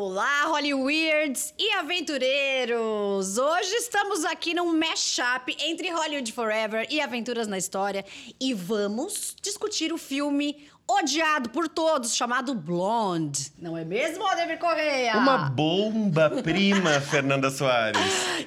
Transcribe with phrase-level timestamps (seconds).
[0.00, 3.36] Olá, Hollyweirds e aventureiros!
[3.36, 8.04] Hoje estamos aqui num mashup entre Hollywood Forever e Aventuras na História
[8.40, 13.50] e vamos discutir o filme odiado por todos, chamado Blonde.
[13.58, 15.16] Não é mesmo, Ademir Correia?
[15.16, 18.00] Uma bomba-prima, Fernanda Soares.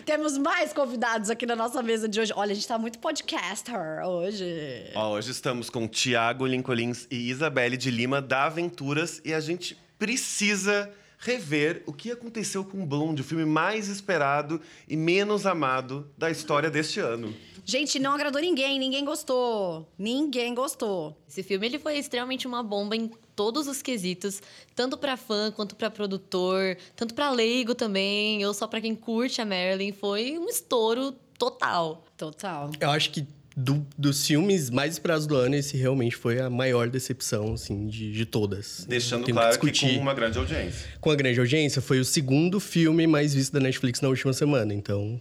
[0.06, 2.32] Temos mais convidados aqui na nossa mesa de hoje.
[2.34, 3.76] Olha, a gente tá muito podcaster
[4.06, 4.90] hoje.
[4.96, 9.78] Ó, hoje estamos com Tiago Lincolins e Isabelle de Lima, da Aventuras, e a gente
[10.00, 10.90] precisa
[11.22, 16.70] rever o que aconteceu com Blonde, o filme mais esperado e menos amado da história
[16.70, 17.34] deste ano.
[17.64, 19.88] Gente, não agradou ninguém, ninguém gostou.
[19.98, 21.16] Ninguém gostou.
[21.30, 24.42] Esse filme ele foi extremamente uma bomba em todos os quesitos,
[24.76, 29.42] tanto para fã quanto para produtor, tanto para leigo também, ou só para quem curte
[29.42, 32.04] a Marilyn, foi um estouro total.
[32.18, 32.72] Total.
[32.80, 36.90] Eu acho que do, dos filmes mais esperados do ano, esse realmente foi a maior
[36.90, 38.86] decepção, assim, de, de todas.
[38.88, 40.88] Deixando claro que, que, com uma grande audiência.
[41.00, 44.74] Com a grande audiência, foi o segundo filme mais visto da Netflix na última semana.
[44.74, 45.20] Então,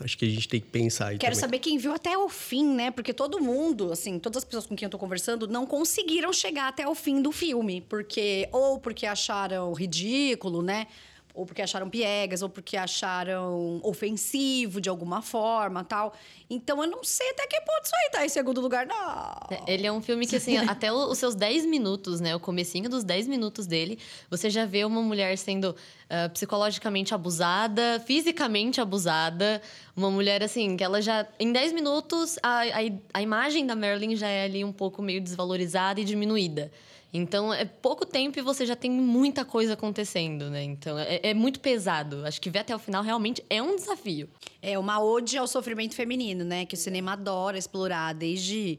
[0.00, 1.40] acho que a gente tem que pensar aí Quero também.
[1.40, 2.90] saber quem viu até o fim, né?
[2.90, 6.68] Porque todo mundo, assim, todas as pessoas com quem eu tô conversando não conseguiram chegar
[6.68, 7.80] até o fim do filme.
[7.88, 10.86] Porque, ou porque acharam ridículo, né?
[11.34, 16.12] Ou porque acharam piegas, ou porque acharam ofensivo de alguma forma tal.
[16.48, 19.66] Então eu não sei até que ponto isso aí tá em segundo lugar, não.
[19.66, 22.36] Ele é um filme que, assim, até os seus 10 minutos, né?
[22.36, 23.98] O comecinho dos 10 minutos dele,
[24.30, 25.74] você já vê uma mulher sendo
[26.14, 29.62] ah, psicologicamente abusada, fisicamente abusada.
[29.96, 31.26] Uma mulher, assim, que ela já...
[31.40, 32.80] Em 10 minutos, a, a,
[33.14, 36.70] a imagem da Marilyn já é ali um pouco meio desvalorizada e diminuída.
[37.14, 40.62] Então, é pouco tempo e você já tem muita coisa acontecendo, né?
[40.62, 42.26] Então, é, é muito pesado.
[42.26, 44.28] Acho que ver até o final realmente é um desafio.
[44.60, 46.66] É uma ode ao sofrimento feminino, né?
[46.66, 48.78] Que o cinema adora explorar desde.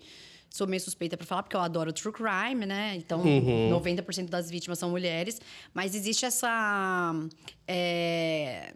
[0.53, 2.93] Sou meio suspeita pra falar, porque eu adoro true crime, né?
[2.95, 5.41] Então, 90% das vítimas são mulheres.
[5.73, 7.11] Mas existe essa
[7.67, 8.71] é,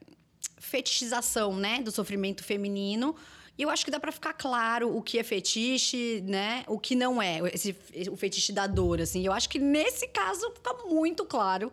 [0.57, 1.79] fetichização, né?
[1.83, 3.15] Do sofrimento feminino.
[3.55, 6.63] E eu acho que dá pra ficar claro o que é fetiche, né?
[6.67, 7.41] O que não é.
[7.53, 7.75] Esse,
[8.11, 9.23] o fetiche da dor, assim.
[9.23, 11.71] Eu acho que nesse caso fica muito claro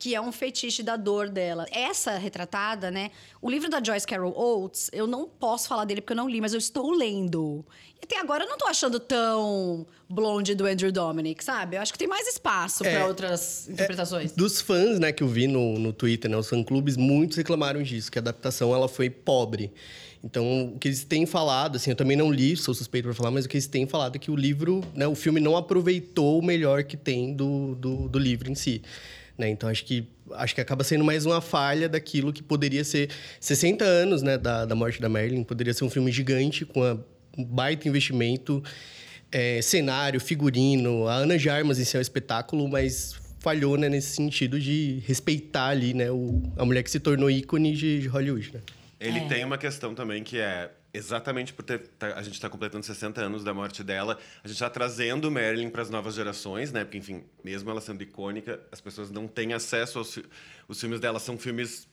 [0.00, 1.66] que é um fetiche da dor dela.
[1.70, 3.10] Essa retratada, né?
[3.40, 6.40] O livro da Joyce Carol Oates, eu não posso falar dele porque eu não li,
[6.40, 7.62] mas eu estou lendo.
[8.00, 11.76] E até agora eu não tô achando tão blonde do Andrew Dominic, sabe?
[11.76, 14.32] Eu acho que tem mais espaço É, pra outras interpretações.
[14.32, 18.10] Dos fãs, né, que eu vi no, no Twitter, né, os fã-clubes, muitos reclamaram disso,
[18.10, 19.70] que a adaptação ela foi pobre.
[20.24, 23.30] Então, o que eles têm falado, assim, eu também não li, sou suspeito para falar,
[23.30, 26.38] mas o que eles têm falado é que o livro, né, o filme não aproveitou
[26.38, 28.82] o melhor que tem do, do, do livro em si.
[29.40, 29.48] Né?
[29.50, 33.08] Então, acho que, acho que acaba sendo mais uma falha daquilo que poderia ser
[33.40, 36.96] 60 anos né, da, da morte da Marilyn, poderia ser um filme gigante com a-
[37.38, 38.62] um baita investimento,
[39.32, 43.88] é, cenário, figurino, a Ana de Armas em si é um espetáculo, mas falhou né,
[43.88, 48.08] nesse sentido de respeitar ali né, o, a mulher que se tornou ícone de, de
[48.08, 48.50] Hollywood.
[48.54, 48.60] Né?
[49.00, 49.26] Ele É.
[49.28, 51.78] tem uma questão também que é exatamente por tá-
[52.16, 55.82] a gente está completando 60 anos da morte dela, a gente está trazendo Marilyn para
[55.82, 56.84] as novas gerações, né?
[56.84, 60.18] Porque enfim, mesmo ela sendo icônica, as pessoas não têm acesso aos
[60.68, 61.88] os filmes dela são filmes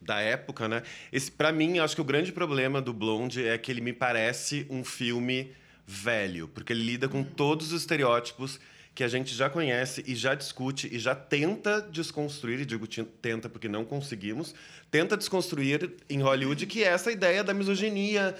[0.00, 0.82] da época, né?
[1.12, 4.66] Esse para mim, acho que o grande problema do Blonde é que ele me parece
[4.70, 5.52] um filme
[5.86, 8.60] velho, porque ele lida com todos os estereótipos
[8.98, 12.84] que a gente já conhece e já discute e já tenta desconstruir, e digo
[13.22, 14.52] tenta porque não conseguimos,
[14.90, 18.34] tenta desconstruir em Hollywood que é essa ideia da misoginia,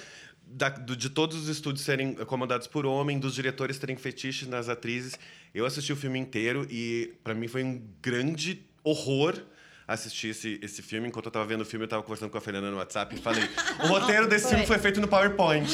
[0.44, 4.68] da- do- de todos os estúdios serem comandados por homem, dos diretores terem fetiches nas
[4.68, 5.16] atrizes.
[5.54, 9.40] Eu assisti o filme inteiro e para mim foi um grande horror
[9.86, 11.06] assistir esse, esse filme.
[11.06, 13.18] Enquanto eu tava vendo o filme, eu tava conversando com a Fernanda no WhatsApp e
[13.20, 13.44] falei:
[13.84, 15.68] o roteiro desse filme foi feito no PowerPoint.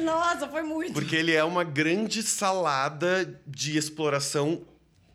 [0.00, 0.92] Nossa, foi muito.
[0.92, 4.62] Porque ele é uma grande salada de exploração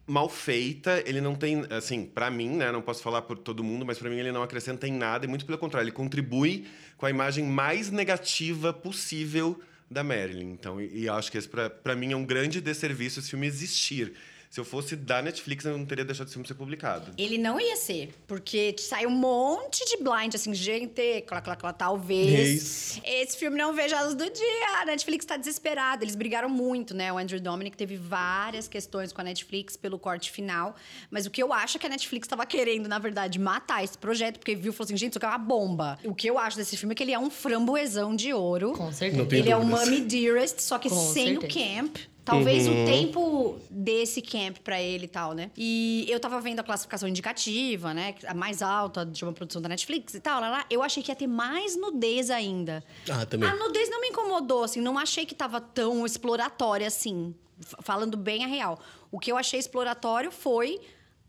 [0.08, 1.04] mal feita.
[1.06, 2.72] Ele não tem, assim, pra mim, né?
[2.72, 5.26] Não posso falar por todo mundo, mas pra mim ele não acrescenta em nada.
[5.26, 9.60] E muito pelo contrário, ele contribui com a imagem mais negativa possível
[9.90, 10.52] da Marilyn.
[10.52, 14.14] Então, e, e acho que esse, pra mim, é um grande desserviço esse filme existir.
[14.56, 17.12] Se eu fosse da Netflix, eu não teria deixado esse filme ser publicado.
[17.18, 21.74] Ele não ia ser, porque sai um monte de blind, assim, gente, clá, clá, clá,
[21.74, 22.64] talvez.
[22.64, 23.02] Isso.
[23.04, 24.80] Esse filme não veja a luz do dia.
[24.82, 26.06] A Netflix tá desesperada.
[26.06, 27.12] Eles brigaram muito, né?
[27.12, 30.74] O Andrew Dominic teve várias questões com a Netflix pelo corte final.
[31.12, 33.98] Mas o que eu acho é que a Netflix tava querendo, na verdade, matar esse
[33.98, 36.00] projeto, porque viu e falou assim, gente, isso aqui é uma bomba.
[36.06, 38.72] O que eu acho desse filme é que ele é um framboesão de ouro.
[38.72, 39.22] Com certeza.
[39.22, 39.90] Não tem Ele é o dúvidas.
[39.90, 41.82] Mommy Dearest, só que Com sem o certeza.
[41.82, 41.98] camp.
[42.26, 45.52] Talvez o tempo desse camp pra ele e tal, né?
[45.56, 48.16] E eu tava vendo a classificação indicativa, né?
[48.26, 50.66] A mais alta de uma produção da Netflix e tal, lá, lá.
[50.70, 52.84] Eu achei que ia ter mais nudez ainda.
[53.08, 53.48] Ah, também.
[53.48, 54.82] A nudez não me incomodou, assim.
[54.82, 57.36] Não achei que tava tão exploratória assim.
[57.82, 58.80] Falando bem a real.
[59.12, 60.82] O que eu achei exploratório foi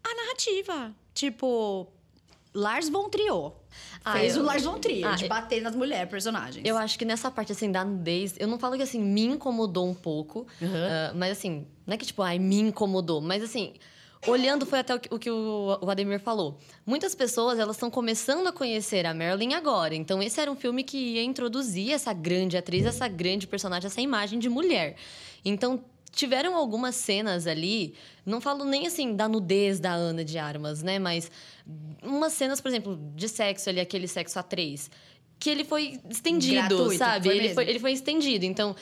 [0.03, 0.95] a narrativa.
[1.13, 1.87] Tipo,
[2.57, 3.53] Lars von Trier.
[4.05, 6.65] Ah, Fez eu- o Lars von Trier, Ah, de bater nas mulheres personagens.
[6.67, 9.87] Eu acho que nessa parte, assim, da nudez, eu não falo que, assim, me incomodou
[9.87, 10.47] um pouco.
[10.61, 10.69] Uhum.
[10.75, 13.21] ah, mas, assim, não é que, tipo, ai, me incomodou.
[13.21, 13.75] Mas, assim,
[14.27, 16.59] olhando foi até o que o, que o Ademir falou.
[16.87, 19.95] Muitas pessoas, elas estão começando a conhecer a Marilyn agora.
[19.95, 24.01] Então, esse era um filme que ia introduzir essa grande atriz, essa grande personagem, essa
[24.01, 24.97] imagem de mulher.
[25.45, 25.85] Então,
[26.17, 30.99] tiveram algumas cenas ali, não falo nem assim da nudez da Ana de Armas, né?
[30.99, 31.31] Mas
[32.03, 34.91] umas cenas, por exemplo, de sexo ali, aquele sexo a três,
[35.39, 37.29] que ele foi estendido, Gratuito, sabe?
[37.29, 38.47] foi ele, foi, ele foi estendido.
[38.47, 38.75] Então,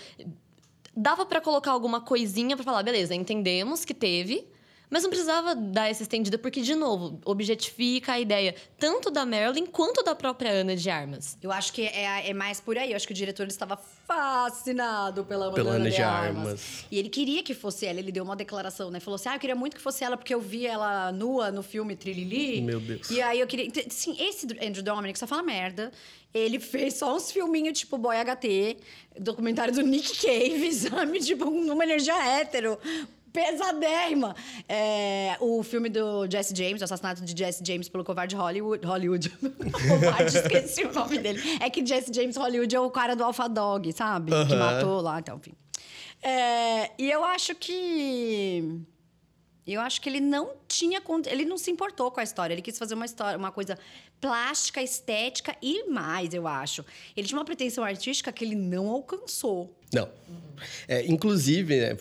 [0.97, 4.47] dava pra colocar alguma coisinha pra falar, beleza, entendemos que teve.
[4.91, 9.67] Mas não precisava dar essa estendida, porque, de novo, objetifica a ideia tanto da Marilyn
[9.67, 11.37] quanto da própria Ana de Armas.
[11.43, 12.91] Eu acho que é, é mais por aí.
[12.91, 16.47] Eu acho que o diretor estava fascinado pela, Pela Ana Ana de de Armas.
[16.47, 16.85] Armas.
[16.91, 17.99] E ele queria que fosse ela.
[17.99, 19.01] Ele deu uma declaração, né?
[19.01, 21.63] Falou assim: Ah, eu queria muito que fosse ela, porque eu vi ela nua no
[21.63, 22.61] filme Trilili.
[22.61, 23.11] Meu Deus.
[23.11, 23.71] E aí eu queria.
[23.89, 25.91] Sim, esse Andrew Dominic só fala merda.
[26.33, 28.77] Ele fez só uns filminhos tipo Boy HT,
[29.21, 31.21] documentário do Nick Cave, sabe?
[31.21, 32.79] Tipo, numa energia hétero.
[33.35, 34.37] Pesadérrima.
[34.69, 38.87] É, o filme do Jesse James, o assassinato de Jesse James pelo covarde Hollywood.
[38.87, 39.29] Hollywood.
[39.89, 41.43] covarde, esqueci o nome dele.
[41.61, 44.31] É que Jesse James Hollywood é o cara do Alpha Dog, sabe?
[44.31, 44.57] Que Aham.
[44.57, 45.53] matou lá, então, enfim.
[46.23, 48.81] É, e eu acho que.
[49.67, 51.03] Eu acho que ele não tinha.
[51.27, 52.55] Ele não se importou com a história.
[52.55, 53.77] Ele quis fazer uma história, uma coisa
[54.21, 56.85] plástica, estética e mais, eu acho.
[57.17, 59.77] Ele tinha uma pretensão artística que ele não alcançou.
[59.93, 60.09] Não.
[60.87, 61.97] É, inclusive, né,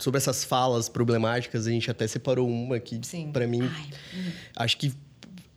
[0.00, 3.30] sobre essas falas problemáticas, a gente até separou uma que, Sim.
[3.32, 3.68] pra mim,
[4.56, 4.92] acho que.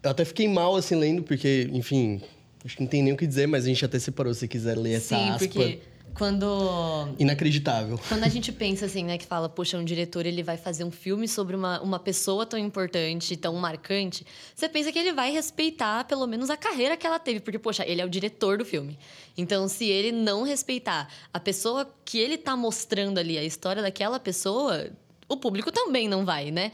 [0.01, 2.21] Eu até fiquei mal assim lendo, porque, enfim,
[2.65, 4.77] acho que não tem nem o que dizer, mas a gente até separou se quiser
[4.77, 5.47] ler essa Sim, aspa.
[5.47, 5.79] porque
[6.13, 7.99] quando Inacreditável.
[8.07, 10.91] Quando a gente pensa assim, né, que fala, poxa, um diretor ele vai fazer um
[10.91, 14.25] filme sobre uma, uma pessoa tão importante, tão marcante,
[14.55, 17.85] você pensa que ele vai respeitar pelo menos a carreira que ela teve, porque, poxa,
[17.87, 18.97] ele é o diretor do filme.
[19.37, 24.19] Então, se ele não respeitar a pessoa que ele tá mostrando ali, a história daquela
[24.19, 24.89] pessoa,
[25.27, 26.71] o público também não vai, né?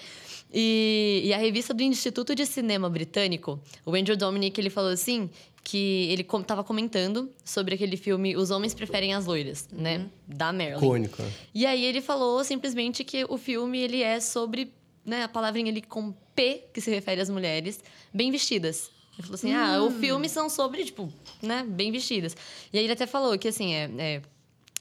[0.52, 5.30] E, e a revista do Instituto de Cinema Britânico, o Andrew Dominic, ele falou assim
[5.64, 10.08] que ele com, tava comentando sobre aquele filme Os Homens Preferem as Loiras, né?
[10.28, 10.78] Da Marilyn.
[10.78, 11.22] Icônico.
[11.22, 11.32] né?
[11.54, 14.74] E aí ele falou simplesmente que o filme ele é sobre,
[15.06, 17.84] né, a palavrinha ali com P, que se refere às mulheres,
[18.14, 18.90] bem vestidas.
[19.14, 21.12] Ele falou assim: ah, o filme são sobre, tipo,
[21.42, 22.36] né, bem vestidas.
[22.72, 23.90] E aí ele até falou que, assim, é.
[23.98, 24.22] é,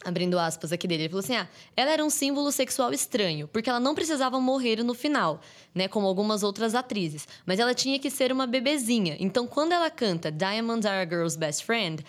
[0.04, 3.68] Abrindo aspas aqui dele, ele falou assim: ah, ela era um símbolo sexual estranho, porque
[3.68, 5.40] ela não precisava morrer no final,
[5.74, 9.16] né, como algumas outras atrizes, mas ela tinha que ser uma bebezinha.
[9.18, 12.04] Então, quando ela canta Diamonds Are a Girl's Best Friend,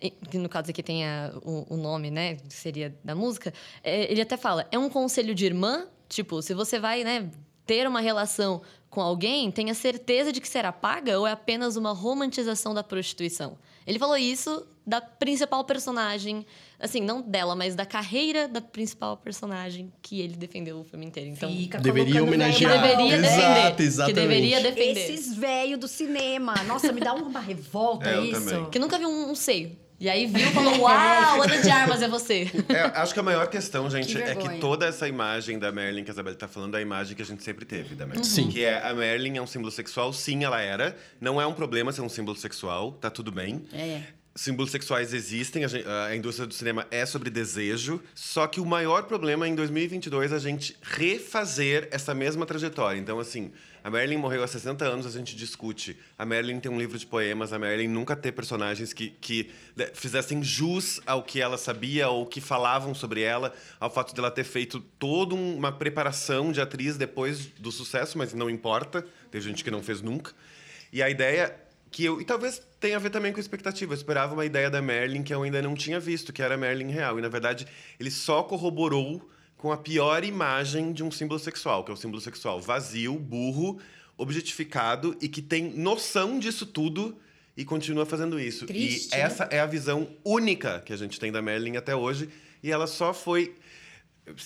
[0.00, 3.52] e- que no caso aqui tem a- o, o nome, né, que seria da música,
[3.82, 7.30] é, ele até fala: é um conselho de irmã, tipo, se você vai, né,
[7.66, 11.92] ter uma relação com alguém, tenha certeza de que será paga ou é apenas uma
[11.92, 13.58] romantização da prostituição.
[13.86, 16.44] Ele falou isso da principal personagem,
[16.78, 21.30] assim, não dela, mas da carreira da principal personagem que ele defendeu o filme inteiro.
[21.30, 22.70] Então, Fica Deveria homenagear.
[22.82, 23.30] velho na deveria mão.
[23.30, 23.76] Exato, defender.
[23.76, 24.14] Que exatamente.
[24.20, 25.10] deveria defender.
[25.10, 26.54] Esses velhos do cinema.
[26.64, 28.44] Nossa, me dá uma revolta É, isso.
[28.44, 28.70] também.
[28.70, 29.76] Que nunca viu um, um seio.
[29.98, 32.50] E aí viu e falou: Uau, Ana de Armas é você.
[32.68, 36.02] É, acho que a maior questão, gente, Que é que toda essa imagem da Marilyn
[36.04, 38.24] que a Isabela tá falando é a imagem que a gente sempre teve da Marilyn.
[38.24, 38.48] Sim.
[38.48, 40.94] Que é a Marilyn é um símbolo sexual, sim, ela era.
[41.20, 43.64] Não é um problema ser um símbolo sexual, tá tudo bem.
[43.72, 44.02] É.
[44.36, 48.66] Símbolos sexuais existem, a, gen- a indústria do cinema é sobre desejo, só que o
[48.66, 52.98] maior problema é em 2022 a gente refazer essa mesma trajetória.
[52.98, 53.52] Então, assim,
[53.84, 55.96] a Marilyn morreu há 60 anos, a gente discute.
[56.18, 59.88] A Marilyn tem um livro de poemas, a Marilyn nunca ter personagens que, que né,
[59.94, 64.42] fizessem jus ao que ela sabia ou que falavam sobre ela, ao fato dela ter
[64.44, 69.62] feito toda um- uma preparação de atriz depois do sucesso, mas não importa, teve gente
[69.62, 70.32] que não fez nunca.
[70.92, 71.54] E a ideia
[71.94, 72.20] que eu.
[72.20, 73.92] E talvez tenha a ver também com expectativa.
[73.92, 76.56] Eu esperava uma ideia da Merlin que eu ainda não tinha visto, que era a
[76.58, 77.18] Merlin real.
[77.20, 77.66] E na verdade,
[78.00, 82.20] ele só corroborou com a pior imagem de um símbolo sexual, que é o símbolo
[82.20, 83.78] sexual vazio, burro,
[84.18, 87.16] objetificado e que tem noção disso tudo
[87.56, 88.66] e continua fazendo isso.
[88.66, 89.22] Triste, e né?
[89.22, 92.28] essa é a visão única que a gente tem da Merlin até hoje.
[92.62, 93.54] E ela só foi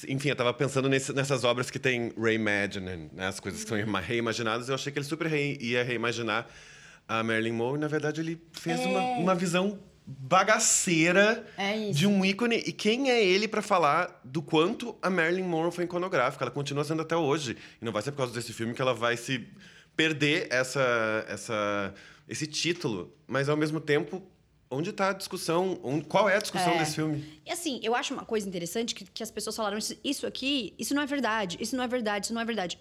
[0.09, 3.29] enfim, eu tava pensando nesse- nessas obras que tem reimagining, né?
[3.29, 4.69] as coisas que são reimaginadas.
[4.69, 6.49] Eu achei que ele super rei- ia reimaginar
[7.09, 7.79] a Marilyn Monroe.
[7.81, 12.57] Na verdade, ele fez uma, uma visão bagaceira É de um ícone.
[12.67, 16.45] E quem é ele para falar do quanto a Marilyn Monroe foi iconográfica?
[16.45, 17.57] Ela continua sendo até hoje.
[17.81, 19.47] E não vai ser por causa desse filme que ela vai se
[19.97, 21.95] perder essa, essa,
[22.29, 23.13] esse título.
[23.27, 24.23] Mas, ao mesmo tempo...
[24.71, 25.81] Onde está a discussão?
[25.83, 26.79] Onde- qual é a discussão É.
[26.79, 27.25] desse filme?
[27.47, 30.75] E assim, eu acho uma coisa interessante que, que as pessoas falaram: isso, isso aqui,
[30.79, 32.79] isso não é verdade, isso não é verdade, isso não é verdade.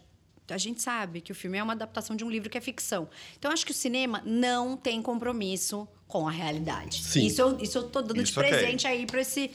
[0.50, 3.10] A gente sabe que o filme é uma adaptação de um livro que é ficção.
[3.38, 7.04] Então, acho que o cinema não tem compromisso com a realidade.
[7.04, 7.25] Sim.
[7.25, 9.51] Isso eu, isso eu tô dando Isso de presente aí pra esse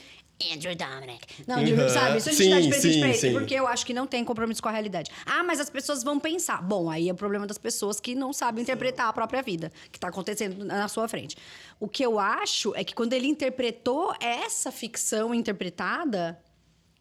[0.51, 1.25] Andrew Dominic.
[1.47, 1.89] Não, de, Uhum.
[1.89, 2.17] sabe?
[2.17, 3.33] Isso a gente Sim, dá de presente sim, pra ele, sim.
[3.33, 5.09] porque eu acho que não tem compromisso com a realidade.
[5.25, 6.61] Ah, mas as pessoas vão pensar.
[6.61, 9.99] Bom, aí é o problema das pessoas que não sabem interpretar a própria vida, que
[9.99, 11.37] tá acontecendo na sua frente.
[11.79, 16.39] O que eu acho é que quando ele interpretou essa ficção interpretada,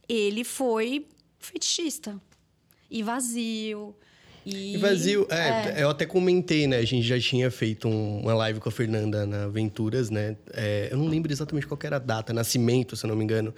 [0.09, 1.07] ele foi
[1.39, 2.21] fetichista.
[2.93, 3.95] E vazio.
[4.45, 6.77] E, E vazio, é, eu até comentei, né?
[6.77, 10.37] A gente já tinha feito um- uma live com a Fernanda na Aventuras, né?
[10.53, 13.55] É, eu não lembro exatamente qual era a data, nascimento, se eu não me engano.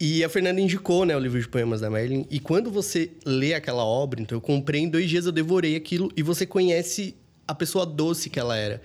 [0.00, 2.26] E a Fernanda indicou, né, o livro de poemas da Merlin.
[2.30, 6.10] E quando você lê aquela obra, então eu comprei em dois dias, eu devorei aquilo
[6.16, 7.14] e você conhece
[7.46, 8.80] a pessoa doce que ela era.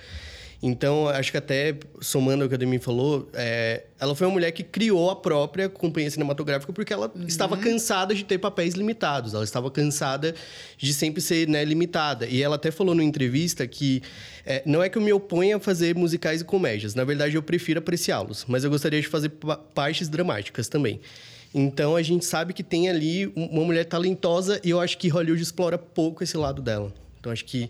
[0.61, 4.51] Então, acho que até, somando ao que a Demi falou, é, ela foi uma mulher
[4.51, 9.33] que criou a própria companhia cinematográfica porque ela estava cansada de ter papéis limitados.
[9.33, 10.35] Ela estava cansada
[10.77, 12.27] de sempre ser né, limitada.
[12.27, 14.01] E ela até falou numa entrevista que
[14.45, 16.93] é, não é que eu me oponha a fazer musicais e comédias.
[16.93, 18.43] Na verdade, eu prefiro apreciá-los.
[18.45, 20.99] Mas eu gostaria de fazer pa- partes dramáticas também.
[21.55, 25.07] Então, a gente sabe que tem ali um- uma mulher talentosa e eu acho que
[25.07, 26.93] Hollywood explora pouco esse lado dela.
[27.17, 27.69] Então, acho que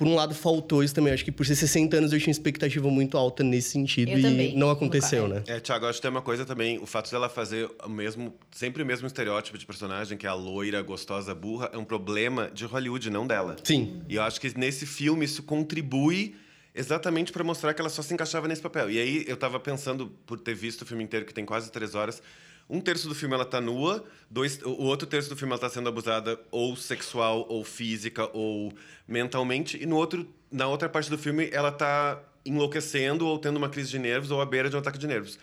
[0.00, 1.12] por um lado faltou isso também.
[1.12, 4.22] Acho que por ser 60 anos eu tinha expectativa muito alta nesse sentido Eu e
[4.22, 5.42] também, não aconteceu, né?
[5.46, 8.82] É, Thiago, acho que tem uma coisa também, o fato dela fazer o mesmo, sempre
[8.82, 12.64] o mesmo estereótipo de personagem, que é a loira, gostosa, burra, é um problema de
[12.64, 13.56] Hollywood, não dela.
[13.62, 14.00] Sim.
[14.08, 16.34] E eu acho que nesse filme isso contribui
[16.74, 18.90] exatamente para mostrar que ela só se encaixava nesse papel.
[18.90, 21.94] E aí eu tava pensando, por ter visto o filme inteiro, que tem quase três
[21.94, 22.22] horas,
[22.70, 25.68] um terço do filme ela tá nua, dois, o outro terço do filme ela tá
[25.68, 28.72] sendo abusada ou sexual, ou física, ou
[29.06, 33.68] mentalmente, e no outro, na outra parte do filme ela tá enlouquecendo ou tendo uma
[33.68, 35.38] crise de nervos ou à beira de um ataque de nervos.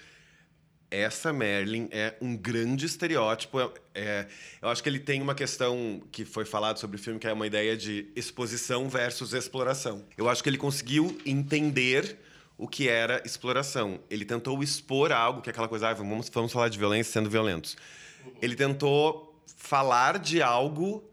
[0.90, 3.60] Essa Merlin é um grande estereótipo.
[3.60, 4.28] É, é-
[4.62, 7.34] eu acho que ele tem uma questão que foi falado sobre o filme, que é
[7.34, 10.06] uma ideia de exposição versus exploração.
[10.18, 12.18] Eu acho que ele conseguiu entender
[12.58, 14.00] o que era exploração.
[14.10, 17.30] Ele tentou expor algo, que é aquela coisa, ah, vamos, vamos falar de violência sendo
[17.30, 17.78] violentos.
[18.42, 21.04] Ele tentou falar de algo,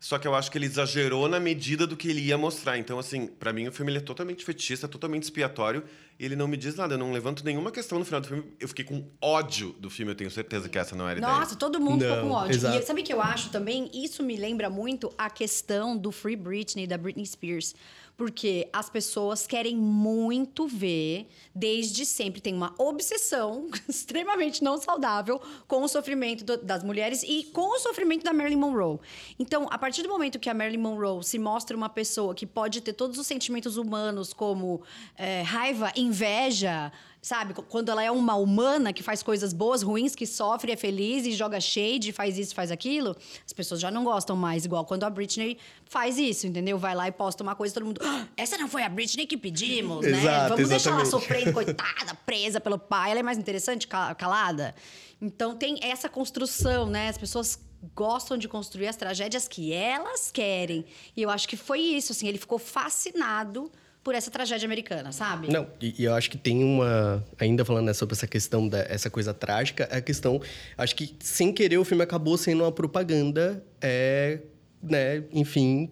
[0.00, 2.78] só que eu acho que ele exagerou na medida do que ele ia mostrar.
[2.78, 5.84] Então, assim, pra mim o filme ele é totalmente fetichista, totalmente expiatório,
[6.18, 6.94] e ele não me diz nada.
[6.94, 8.44] Eu não levanto nenhuma questão no final do filme.
[8.58, 11.38] Eu fiquei com ódio do filme, eu tenho certeza que essa não era a ideia.
[11.40, 12.54] Nossa, todo mundo ficou Não, com ódio.
[12.56, 12.76] exato.
[12.76, 13.88] E sabe o que eu acho também?
[13.94, 17.74] Isso me lembra muito a questão do Free Britney, da Britney Spears.
[18.18, 25.84] Porque as pessoas querem muito ver, desde sempre, tem uma obsessão extremamente não saudável com
[25.84, 28.98] o sofrimento do- das mulheres e com o sofrimento da Marilyn Monroe.
[29.38, 32.80] Então, a partir do momento que a Marilyn Monroe se mostra uma pessoa que pode
[32.80, 34.82] ter todos os sentimentos humanos, como
[35.16, 36.90] é, raiva, inveja,
[37.28, 37.52] sabe?
[37.52, 41.26] Qu- Quando ela é uma humana que faz coisas boas, ruins, que sofre, é feliz
[41.26, 43.14] e joga shade, faz isso, faz aquilo,
[43.46, 46.78] as pessoas já não gostam mais, igual quando a Britney faz isso, entendeu?
[46.78, 48.00] Vai lá e posta uma coisa, todo mundo.
[48.02, 50.18] "Ah, essa não foi a Britney que pedimos, né?
[50.18, 51.10] Exato, Vamos deixar ela exatamente.
[51.28, 53.10] sofrendo, coitada, presa pelo pai.
[53.10, 54.74] Ela é mais interessante, ca- calada.
[55.20, 57.08] Então tem essa construção, né?
[57.08, 57.58] As pessoas
[57.94, 60.84] gostam de construir as tragédias que elas querem.
[61.16, 63.70] E eu acho que foi isso, assim, ele ficou fascinado
[64.08, 65.52] por essa tragédia americana, sabe?
[65.52, 67.22] Não, e, e eu acho que tem uma.
[67.38, 70.40] Ainda falando né, sobre essa questão dessa coisa trágica, a questão.
[70.78, 74.40] Acho que sem querer o filme acabou sendo uma propaganda, é,
[74.82, 75.90] né, enfim,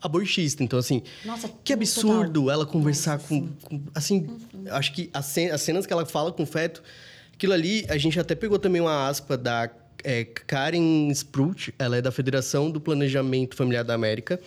[0.00, 0.62] abortista.
[0.62, 1.02] Então, assim.
[1.24, 1.76] Nossa, que total.
[1.78, 4.28] absurdo ela conversar com, com- Assim,
[4.70, 5.26] acho que as
[5.60, 6.80] cenas que ela fala com o feto,
[7.34, 9.68] aquilo ali, a gente até pegou também uma aspa da
[10.04, 14.40] é, Karen Sprout, ela é da Federação do Planejamento Familiar da América.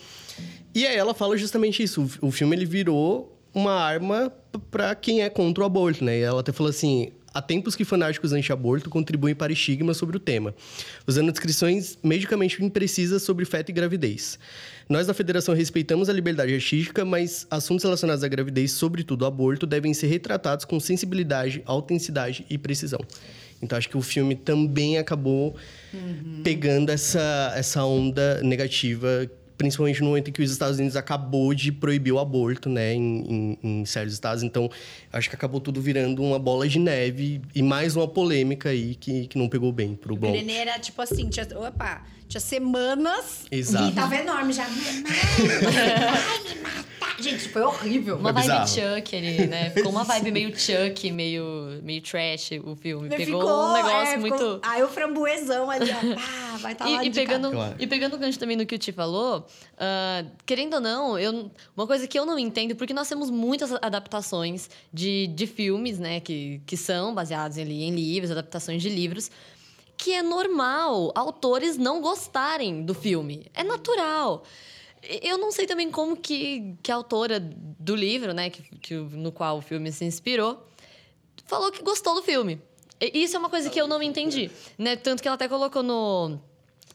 [0.74, 2.08] E aí ela fala justamente isso.
[2.22, 4.32] O, o filme ele virou uma arma
[4.70, 6.18] para quem é contra o aborto, né?
[6.18, 10.20] E ela até falou assim: há tempos que fanáticos anti-aborto contribuem para estigmas sobre o
[10.20, 10.54] tema,
[11.06, 14.38] usando descrições medicamente imprecisas sobre feto e gravidez.
[14.88, 19.94] Nós da Federação respeitamos a liberdade artística, mas assuntos relacionados à gravidez, sobretudo aborto, devem
[19.94, 23.00] ser retratados com sensibilidade, autenticidade e precisão.
[23.62, 25.54] Então acho que o filme também acabou
[26.42, 31.70] pegando essa, essa onda negativa, principalmente no momento em que os Estados Unidos acabou de
[31.70, 34.42] proibir o aborto, né, em, em, em certos estados.
[34.42, 34.68] Então
[35.12, 39.28] acho que acabou tudo virando uma bola de neve e mais uma polêmica aí que,
[39.28, 40.34] que não pegou bem pro O bloco.
[40.34, 42.02] Nenê era tipo assim, tinha, opa,
[42.32, 43.88] tinha semanas Exato.
[43.90, 44.64] e tava enorme já.
[44.64, 46.92] Vai me matar.
[47.20, 48.16] Gente, foi horrível.
[48.16, 48.68] Uma É vibe.
[48.68, 49.70] Chuck ali, né?
[49.70, 53.08] Ficou uma vibe meio Chuck, meio, meio trash o filme.
[53.08, 54.36] Pegou Ficou, um negócio é, muito.
[54.36, 57.50] ficou- Aí o framboesão ali, ó, pá, vai estar tá lá E, e de pegando,
[57.50, 57.74] Claro.
[57.78, 59.46] e pegando o gancho também no que o Ti falou,
[59.78, 63.72] ah, querendo ou não, eu, uma coisa que eu não entendo, porque nós temos muitas
[63.72, 69.30] adaptações de, de filmes, né, que, que são baseados ali em livros, adaptações de livros,
[70.02, 73.46] que é normal autores não gostarem do filme.
[73.54, 74.42] É natural.
[75.00, 79.30] Eu não sei também como que, que a autora do livro, né, que, que, no
[79.30, 80.66] qual o filme se inspirou,
[81.46, 82.60] falou que gostou do filme.
[83.00, 84.96] Isso é uma coisa que eu não entendi, né?
[84.96, 86.38] Tanto que ela até colocou no,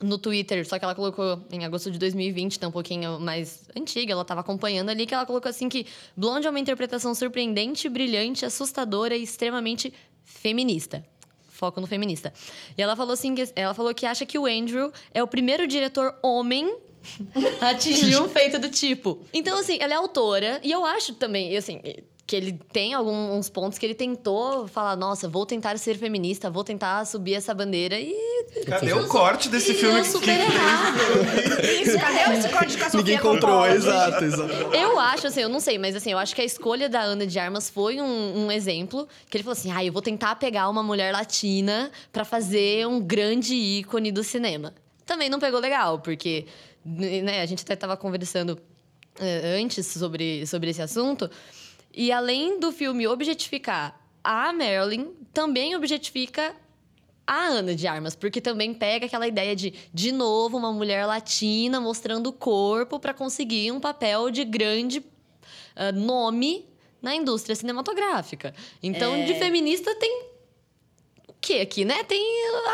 [0.01, 4.11] no Twitter, só que ela colocou em agosto de 2020, então um pouquinho mais antiga,
[4.11, 5.85] ela estava acompanhando ali, que ela colocou assim que
[6.15, 11.05] Blonde é uma interpretação surpreendente, brilhante, assustadora e extremamente feminista.
[11.57, 12.31] Foco no feminista.
[12.77, 16.15] E ela falou assim, ela falou que acha que o Andrew é o primeiro diretor
[16.21, 16.71] homem
[17.59, 19.19] atingir um feito do tipo.
[19.33, 21.81] Então, assim, ela é autora, e eu acho também, assim,
[22.27, 26.61] que ele tem alguns pontos que ele tentou falar, nossa, vou tentar ser feminista, vou
[26.61, 28.13] tentar subir essa bandeira e.
[28.65, 30.03] Cadê o corte desse filme?
[30.03, 30.31] super que...
[30.31, 30.97] errado.
[31.81, 34.51] Isso, cadê esse corte com a Ninguém encontrou, exato, exato.
[34.75, 37.25] Eu acho, assim, eu não sei, mas assim, eu acho que a escolha da Ana
[37.25, 40.67] de Armas foi um, um exemplo que ele falou assim: ah, eu vou tentar pegar
[40.67, 44.73] uma mulher latina para fazer um grande ícone do cinema.
[45.05, 46.45] Também não pegou legal, porque
[46.83, 51.31] né, a gente até estava conversando uh, antes sobre, sobre esse assunto.
[51.97, 56.55] E além do filme objetificar a Marilyn, também objetifica
[57.25, 61.81] a Ana de Armas, porque também pega aquela ideia de, de novo, uma mulher latina
[61.81, 66.69] mostrando o corpo para conseguir um papel de grande uh, nome
[67.01, 68.53] na indústria cinematográfica.
[68.83, 69.25] Então, é...
[69.25, 70.27] de feminista tem
[71.27, 72.03] o que aqui, né?
[72.03, 72.21] Tem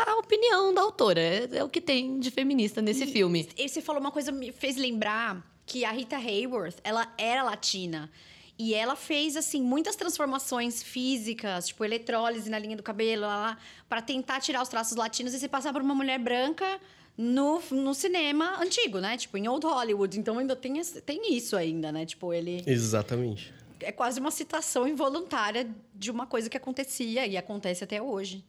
[0.06, 1.20] a opinião da autora.
[1.22, 3.48] É, é o que tem de feminista nesse e, filme.
[3.56, 8.10] E você falou uma coisa me fez lembrar que a Rita Hayworth, ela era latina.
[8.58, 13.58] E ela fez, assim, muitas transformações físicas, tipo eletrólise na linha do cabelo, lá, lá
[13.88, 16.80] para tentar tirar os traços latinos e se passar por uma mulher branca
[17.16, 19.16] no, no cinema antigo, né?
[19.16, 20.18] Tipo, em Old Hollywood.
[20.18, 22.06] Então ainda tem, tem isso ainda, né?
[22.06, 22.62] Tipo, ele.
[22.66, 23.52] Exatamente.
[23.80, 28.44] É quase uma citação involuntária de uma coisa que acontecia e acontece até hoje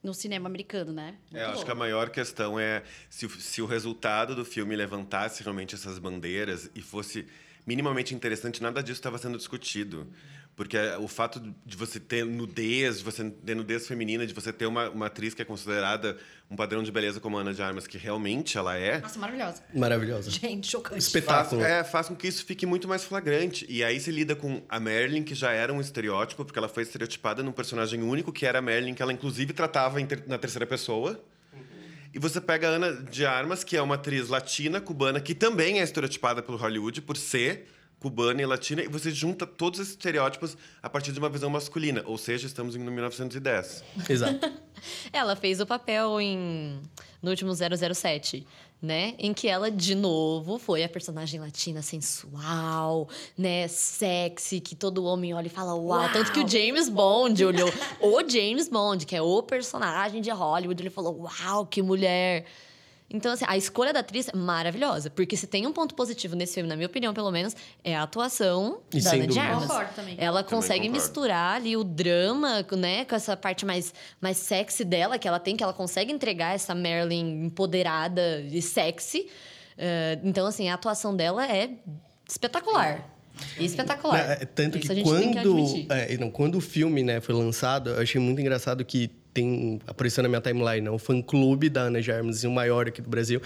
[0.00, 1.16] no cinema americano, né?
[1.34, 5.42] é, eu acho que a maior questão é se, se o resultado do filme levantasse
[5.42, 7.26] realmente essas bandeiras e fosse
[7.68, 10.06] minimamente interessante, nada disso estava sendo discutido.
[10.56, 14.64] Porque o fato de você ter nudez, de você ter nudez feminina, de você ter
[14.64, 16.16] uma, uma atriz que é considerada
[16.50, 19.00] um padrão de beleza como a Ana de Armas, que realmente ela é.
[19.00, 19.62] Nossa, maravilhosa.
[19.72, 20.30] Maravilhosa.
[20.30, 20.98] Gente, chocante.
[20.98, 21.60] Espetáculo.
[21.60, 23.66] Faz, é, faz com que isso fique muito mais flagrante.
[23.68, 26.82] E aí se lida com a Merlin, que já era um estereótipo, porque ela foi
[26.84, 31.22] estereotipada num personagem único, que era a Merlin, que ela inclusive tratava na terceira pessoa.
[32.12, 35.80] E você pega a Ana de Armas, que é uma atriz latina, cubana, que também
[35.80, 37.68] é estereotipada pelo Hollywood por ser
[38.00, 42.02] cubana e latina, e você junta todos esses estereótipos a partir de uma visão masculina.
[42.06, 43.84] Ou seja, estamos em 1910.
[44.08, 44.52] Exato.
[45.12, 46.80] ela fez o papel em
[47.22, 48.46] no último 007,
[48.80, 49.14] né?
[49.18, 53.66] Em que ela, de novo, foi a personagem latina sensual, né?
[53.66, 56.00] Sexy, que todo homem olha e fala uau.
[56.00, 56.12] uau.
[56.12, 57.68] Tanto que o James Bond olhou.
[58.00, 62.44] o James Bond, que é o personagem de Hollywood, ele falou: Uau, que mulher
[63.10, 65.08] então, assim, a escolha da atriz é maravilhosa.
[65.08, 68.02] Porque se tem um ponto positivo nesse filme, na minha opinião, pelo menos, é a
[68.02, 69.66] atuação e da Ana de Armas.
[69.66, 70.16] Concordo também.
[70.18, 73.04] Ela consegue misturar ali o drama, né?
[73.06, 76.74] Com essa parte mais, mais sexy dela, que ela tem, que ela consegue entregar essa
[76.74, 79.20] Marilyn empoderada e sexy.
[79.78, 81.70] Uh, então, assim, a atuação dela é
[82.28, 83.08] espetacular.
[83.58, 84.18] Espetacular.
[84.32, 88.02] É, tanto Isso que quando, que é, não, quando o filme né, foi lançado, eu
[88.02, 92.44] achei muito engraçado que tem apareceu na minha timeline, né, o fã-clube da Ana Jarmas,
[92.44, 93.40] o maior aqui do Brasil.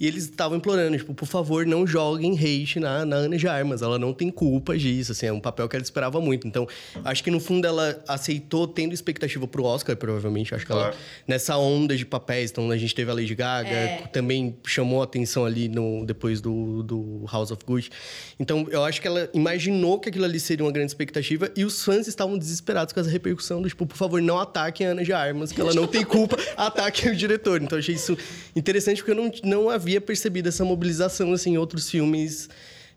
[0.00, 3.82] E eles estavam implorando, tipo, por favor, não joguem hate na, na Ana de Armas.
[3.82, 6.46] Ela não tem culpa disso, assim, é um papel que ela esperava muito.
[6.46, 6.66] Então,
[7.04, 10.54] acho que no fundo ela aceitou tendo expectativa pro Oscar, provavelmente.
[10.54, 10.88] Acho que claro.
[10.88, 13.96] ela, nessa onda de papéis, então a gente teve a Lady Gaga, é.
[14.12, 17.90] também chamou a atenção ali no, depois do, do House of Gucci.
[18.40, 21.84] Então, eu acho que ela imaginou que aquilo ali seria uma grande expectativa e os
[21.84, 25.12] fãs estavam desesperados com essa repercussão do tipo, por favor, não ataquem a Ana de
[25.12, 27.62] Armas, que ela não tem culpa, ataquem o diretor.
[27.62, 28.18] Então, achei isso
[28.56, 32.48] interessante porque eu não, não havia havia percebido essa mobilização assim, em outros filmes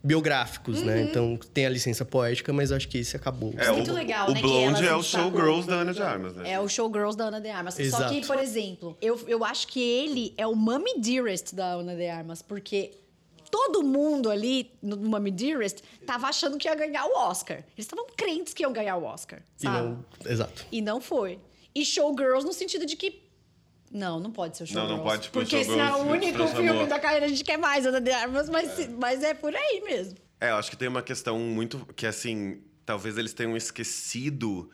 [0.03, 0.93] biográficos, né?
[0.93, 1.03] uhum.
[1.03, 1.09] né?
[1.09, 3.53] Então tem a licença poética, mas acho que esse acabou.
[3.57, 4.41] É, muito o, legal, o né?
[4.41, 6.51] Blonde é o showgirls da Ana de Armas, né?
[6.51, 7.79] É o showgirls da Ana de Armas.
[7.79, 8.03] Exato.
[8.03, 11.95] Só que, por exemplo, eu, eu acho que ele é o Mummy Dearest da Ana
[11.95, 12.91] de Armas, porque
[13.49, 17.57] todo mundo ali no Mummy Dearest tava achando que ia ganhar o Oscar.
[17.57, 19.75] Eles estavam crentes que iam ganhar o Oscar, sabe?
[19.75, 20.65] E não, exato.
[20.71, 21.39] E não foi.
[21.73, 23.24] E showgirls no sentido de que
[23.91, 24.91] não, não pode ser o Showgirls.
[24.91, 25.29] Não, não pode.
[25.29, 28.49] Porque esse é o único filme da carreira, a gente quer mais Ana de Armas,
[28.49, 28.87] mas é.
[28.89, 30.17] mas é por aí mesmo.
[30.39, 31.87] É, eu acho que tem uma questão muito...
[31.95, 34.69] Que, assim, talvez eles tenham esquecido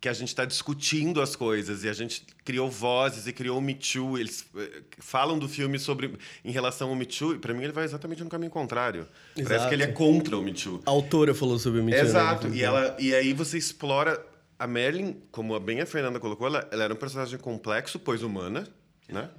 [0.00, 3.60] que a gente está discutindo as coisas e a gente criou vozes e criou o
[3.60, 4.18] Me Too.
[4.18, 7.72] Eles eh, falam do filme sobre em relação ao Me Too e para mim ele
[7.72, 9.06] vai exatamente no caminho contrário.
[9.36, 9.48] Exato.
[9.48, 10.80] Parece que ele é contra o Me Too.
[10.86, 12.00] A autora falou sobre o Me Too.
[12.00, 12.08] Né?
[12.08, 12.48] Exato.
[12.48, 12.56] Né?
[12.56, 14.24] E ela e aí você explora
[14.60, 18.68] a Merlin, como bem a Fernanda colocou, ela, ela era um personagem complexo, pois humana,
[19.08, 19.30] né?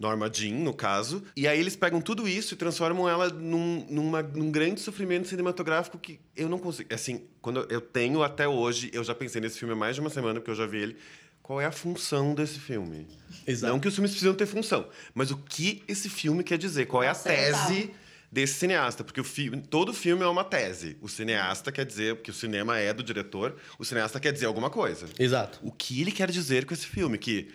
[0.00, 1.22] Norma Jean, no caso.
[1.36, 5.98] E aí eles pegam tudo isso e transformam ela num, numa, num grande sofrimento cinematográfico
[5.98, 6.92] que eu não consigo.
[6.92, 10.10] Assim, quando eu tenho até hoje, eu já pensei nesse filme há mais de uma
[10.10, 10.96] semana, porque eu já vi ele.
[11.42, 13.06] Qual é a função desse filme?
[13.46, 13.72] Exato.
[13.72, 16.86] Não que os filmes precisam ter função, mas o que esse filme quer dizer?
[16.86, 17.90] Qual é a tese
[18.36, 19.02] desse cineasta?
[19.02, 20.98] Porque o filme, todo filme é uma tese.
[21.00, 24.68] O cineasta quer dizer, porque o cinema é do diretor, o cineasta quer dizer alguma
[24.68, 25.06] coisa.
[25.18, 25.58] Exato.
[25.62, 27.16] O que ele quer dizer com esse filme?
[27.16, 27.48] Que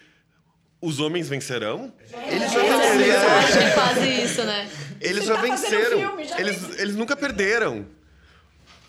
[0.81, 1.93] os homens vencerão?
[2.27, 3.67] Eles Eu já acho venceram.
[3.67, 4.71] que quase isso, né?
[4.99, 6.19] Eles já tá venceram.
[6.19, 7.85] eles, eles nunca perderam.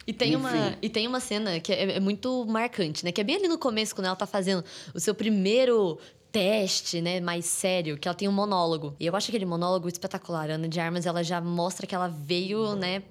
[0.06, 3.12] E tem, uma, e tem uma cena que é, é muito marcante, né?
[3.12, 5.98] Que é bem ali no começo, quando ela tá fazendo o seu primeiro
[6.32, 8.96] teste, né, mais sério, que ela tem um monólogo.
[8.98, 10.50] E eu acho aquele monólogo espetacular.
[10.50, 13.02] A Ana de Armas, ela já mostra que ela veio, né,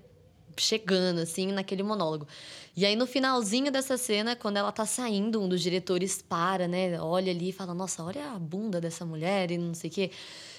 [0.58, 2.28] chegando, assim, naquele monólogo.
[2.76, 7.00] E aí, no finalzinho dessa cena, quando ela tá saindo, um dos diretores para, né,
[7.00, 10.12] olha ali e fala, nossa, olha a bunda dessa mulher e não sei o quê.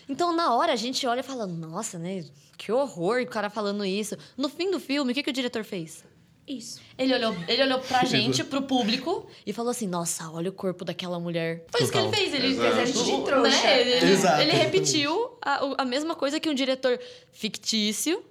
[0.09, 2.25] Então, na hora, a gente olha e fala, nossa, né,
[2.57, 4.17] que horror o cara falando isso.
[4.37, 6.05] No fim do filme, o que, que o diretor fez?
[6.47, 6.81] Isso.
[6.99, 10.85] Ele olhou, ele olhou pra gente, pro público, e falou assim: Nossa, olha o corpo
[10.85, 11.65] daquela mulher.
[11.71, 12.21] Foi isso que ele Total.
[12.21, 12.35] fez.
[12.35, 12.75] Ele Exato.
[12.75, 13.63] fez a gente de trouxa.
[13.63, 13.81] né?
[13.81, 14.57] Ele, ele- Exato, ele exatamente.
[14.57, 16.99] repetiu a, a mesma coisa que um diretor
[17.31, 18.23] fictício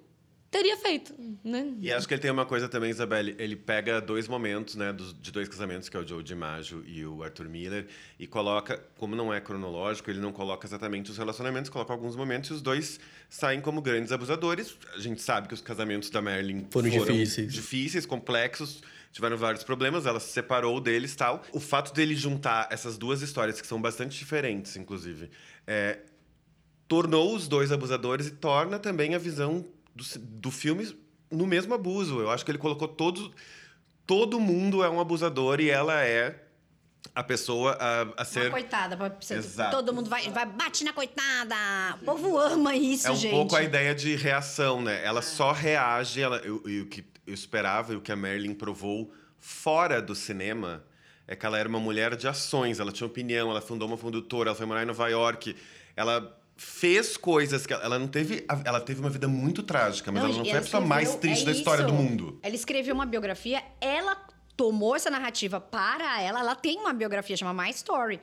[0.52, 1.16] teria feito.
[1.44, 1.74] Né?
[1.80, 3.34] E acho que ele tem uma coisa também, Isabelle.
[3.40, 7.06] Ele pega dois momentos, né, dos, de dois casamentos, que é o Joe DiMaggio e
[7.06, 7.88] o Arthur Miller,
[8.20, 12.50] e coloca, como não é cronológico, ele não coloca exatamente os relacionamentos, coloca alguns momentos
[12.50, 14.78] e os dois saem como grandes abusadores.
[14.94, 17.54] A gente sabe que os casamentos da Marilyn Foram difíceis.
[17.54, 18.84] difíceis, complexos,
[19.14, 21.42] tiveram vários problemas, ela se separou deles tal.
[21.54, 25.30] O fato dele juntar essas duas histórias, que são bastante diferentes, inclusive,
[25.66, 26.00] é,
[26.90, 30.96] tornou os dois abusadores e torna também a visão do, do filme
[31.30, 32.20] no mesmo abuso.
[32.20, 33.32] Eu acho que ele colocou todos.
[34.06, 36.44] Todo mundo é um abusador e ela é
[37.16, 38.52] a pessoa a, a Uma ser.
[38.52, 38.96] coitada.
[38.98, 39.76] pra- pra- Exato.
[39.76, 41.56] Todo mundo vai, vai, bate na coitada.
[42.02, 43.32] O povo ama isso, É um gente.
[43.32, 45.04] pouco a ideia de reação, né?
[45.04, 46.22] Ela só reage.
[46.22, 50.84] Ela, e o que eu esperava e o que a Marilyn provou fora do cinema
[51.28, 52.80] é que ela era uma mulher de ações.
[52.80, 55.56] Ela tinha opinião, ela fundou uma produtora, ela foi morar em Nova York.
[55.96, 58.46] Ela fez coisas que ela- ela não teve.
[58.64, 61.46] Ela teve uma vida muito trágica, mas ela não foi a pessoa mais triste é
[61.46, 62.40] da história do mundo.
[62.44, 64.16] Ela escreveu uma biografia, ela
[64.56, 68.22] tomou essa narrativa para ela, ela tem uma biografia chamada My Story.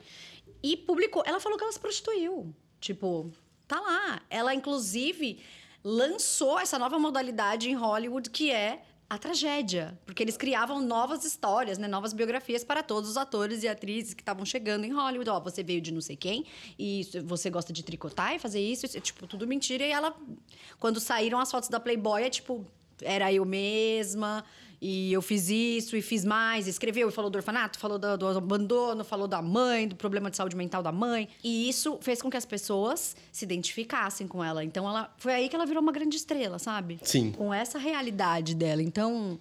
[0.63, 1.23] E publicou.
[1.27, 2.55] Ela falou que ela se prostituiu.
[2.81, 3.29] Tipo,
[3.67, 4.21] tá lá.
[4.31, 5.41] Ela, inclusive,
[5.83, 9.99] lançou essa nova modalidade em Hollywood que é a tragédia.
[10.05, 11.89] Porque eles criavam novas histórias, né?
[11.89, 15.31] Novas biografias para todos os atores e atrizes que estavam chegando em Hollywood.
[15.31, 16.45] Ó, você veio de não sei quem,
[16.79, 18.87] e você gosta de tricotar e fazer isso.
[18.87, 19.85] isso, tipo, tudo mentira.
[19.85, 20.15] E ela...
[20.79, 22.67] Quando saíram as fotos da Playboy, é tipo...
[23.01, 24.45] Era eu mesma,
[24.81, 26.69] e eu fiz isso, e fiz mais.
[26.69, 30.37] Escreveu e falou do orfanato, falou do, do abandono, falou da mãe, do problema de
[30.37, 31.29] saúde mental da mãe.
[31.43, 34.65] E isso fez com que as pessoas se identificassem com ela.
[34.65, 37.01] Então, ela foi aí que ela virou uma grande estrela, sabe?
[37.03, 37.33] Sim.
[37.33, 38.81] Com essa realidade dela.
[38.81, 39.41] Então,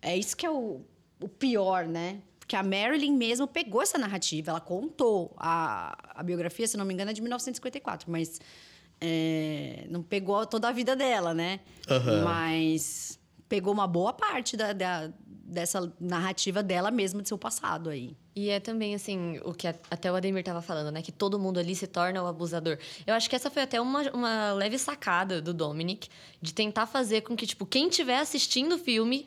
[0.00, 0.80] é isso que é o,
[1.20, 2.20] o pior, né?
[2.38, 5.34] Porque a Marilyn mesmo pegou essa narrativa, ela contou.
[5.36, 8.40] A, a biografia, se não me engano, é de 1954, mas
[9.00, 11.60] é, não pegou toda a vida dela, né?
[11.88, 12.24] Aham.
[12.24, 13.18] Mas
[13.52, 15.10] pegou uma boa parte da, da-
[15.44, 18.16] dessa narrativa dela mesma, de seu passado aí.
[18.34, 21.02] E é também, assim, o que até o Ademir tava falando, né?
[21.02, 22.78] Que todo mundo ali se torna o abusador.
[23.06, 26.08] Eu acho que essa foi até uma, uma leve sacada do Dominic,
[26.40, 29.26] de tentar fazer com que, tipo, quem estiver assistindo o filme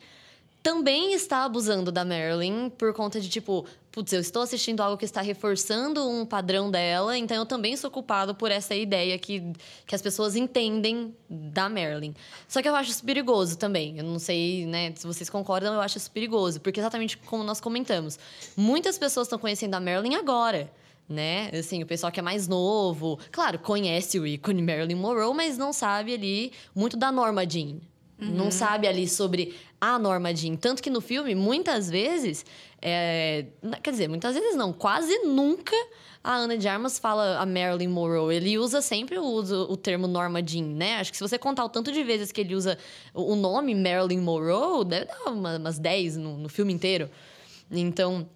[0.66, 5.04] também está abusando da Marilyn por conta de, tipo, putz, eu estou assistindo algo que
[5.04, 9.52] está reforçando um padrão dela, então eu também sou culpado por essa ideia que,
[9.86, 12.12] que as pessoas entendem da Marilyn.
[12.48, 13.96] Só que eu acho isso perigoso também.
[13.96, 17.60] Eu não sei, né, se vocês concordam, eu acho isso perigoso, porque exatamente como nós
[17.60, 18.18] comentamos,
[18.56, 20.68] muitas pessoas estão conhecendo a Marilyn agora.
[21.08, 21.48] Né?
[21.56, 25.72] Assim, o pessoal que é mais novo, claro, conhece o ícone Marilyn Monroe, mas não
[25.72, 27.76] sabe ali muito da Norma Jean.
[28.18, 30.56] Não sabe ali sobre a Norma Jean.
[30.56, 32.44] Tanto que no filme, muitas vezes,
[32.80, 33.46] é,
[33.82, 35.74] quer dizer, muitas vezes não, quase nunca
[36.24, 38.34] a Ana de Armas fala a Marilyn Monroe.
[38.34, 40.96] Ele usa sempre o, o termo Norma Jean, né?
[40.96, 42.76] Acho que se você contar o tanto de vezes que ele usa
[43.14, 47.08] o nome Marilyn Monroe, deve dar uma- umas 10 no, no filme inteiro.
[47.70, 48.28] Então,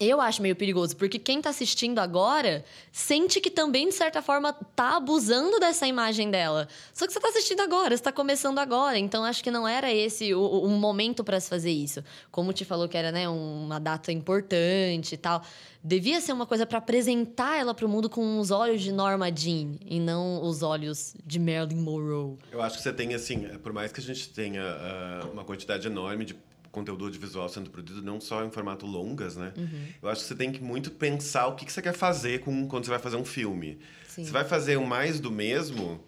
[0.00, 4.52] eu acho meio perigoso, porque quem tá assistindo agora sente que também, de certa forma,
[4.52, 6.66] tá abusando dessa imagem dela.
[6.92, 8.98] Só que você tá assistindo agora, você tá começando agora.
[8.98, 12.02] Então, acho que não era esse o, o- momento para se fazer isso.
[12.30, 15.42] Como te falou que era, né, uma data importante e tal.
[15.82, 19.74] Devia ser uma coisa para apresentar ela pro mundo com os olhos de Norma Jean
[19.84, 22.36] e não os olhos de Marilyn Monroe.
[22.50, 25.86] Eu acho que você tem, assim, por mais que a gente tenha ah, uma quantidade
[25.86, 26.34] enorme de
[26.74, 29.52] conteúdo audiovisual sendo produzido, não só em formato longas, né?
[29.56, 29.86] Uhum.
[30.02, 32.66] Eu acho que você tem que muito pensar o que, que você quer fazer com,
[32.66, 33.78] quando você vai fazer um filme.
[34.08, 34.24] Sim.
[34.24, 36.04] Você vai fazer um mais do mesmo,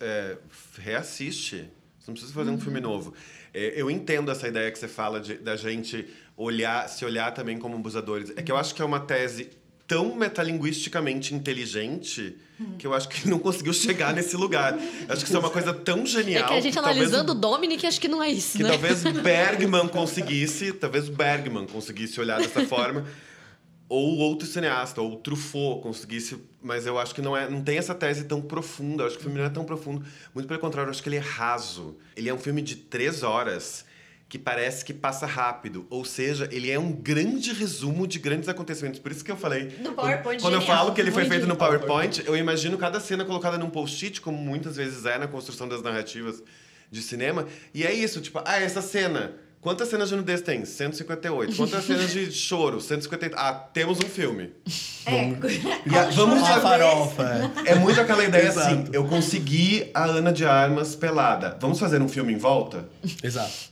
[0.00, 0.38] é,
[0.78, 1.68] reassiste.
[1.98, 3.12] Você não precisa fazer um filme novo.
[3.52, 7.58] É, eu entendo essa ideia que você fala de, da gente olhar, se olhar também
[7.58, 8.32] como abusadores.
[8.36, 9.50] É que eu acho que é uma tese
[9.92, 12.36] tão metalinguisticamente inteligente
[12.78, 14.72] que eu acho que ele não conseguiu chegar nesse lugar.
[14.74, 16.44] Eu acho que isso é uma coisa tão genial.
[16.44, 18.62] É que a gente talvez analisando o- o Dominic, acho que não é isso, que
[18.62, 18.70] né?
[18.70, 23.04] talvez Bergman conseguisse, talvez Bergman conseguisse olhar dessa forma,
[23.88, 27.94] ou outro cineasta, ou Truffaut conseguisse, mas eu acho que não é, não tem essa
[27.94, 29.02] tese tão profunda.
[29.02, 30.04] Eu acho que o filme não é tão profundo.
[30.34, 31.96] Muito pelo contrário, eu acho que ele é raso.
[32.16, 33.84] Ele é um filme de três horas
[34.32, 35.86] que parece que passa rápido.
[35.90, 38.98] Ou seja, ele é um grande resumo de grandes acontecimentos.
[38.98, 39.66] Por isso que eu falei.
[39.66, 41.54] Do PowerPoint, Quando eu falo que ele foi feito no.
[41.54, 45.82] PowerPoint, eu imagino cada cena colocada num post-it, como muitas vezes é na construção das
[45.82, 46.42] narrativas
[46.90, 47.46] de cinema.
[47.74, 49.34] E é isso, tipo, ah, essa cena.
[49.60, 50.64] Quantas cenas de nudez tem?
[50.64, 51.54] 158.
[51.54, 52.80] Quantas cenas de choro?
[52.80, 53.36] 158.
[53.38, 54.50] Ah, temos um filme.
[55.04, 55.34] É.
[56.14, 57.52] Vamos fazer- farofa.
[57.66, 57.72] é.
[57.72, 58.66] É muito aquela ideia Exato.
[58.66, 61.54] assim, eu consegui a Ana de Armas pelada.
[61.60, 62.88] Vamos fazer um filme em volta?
[63.22, 63.71] Exato.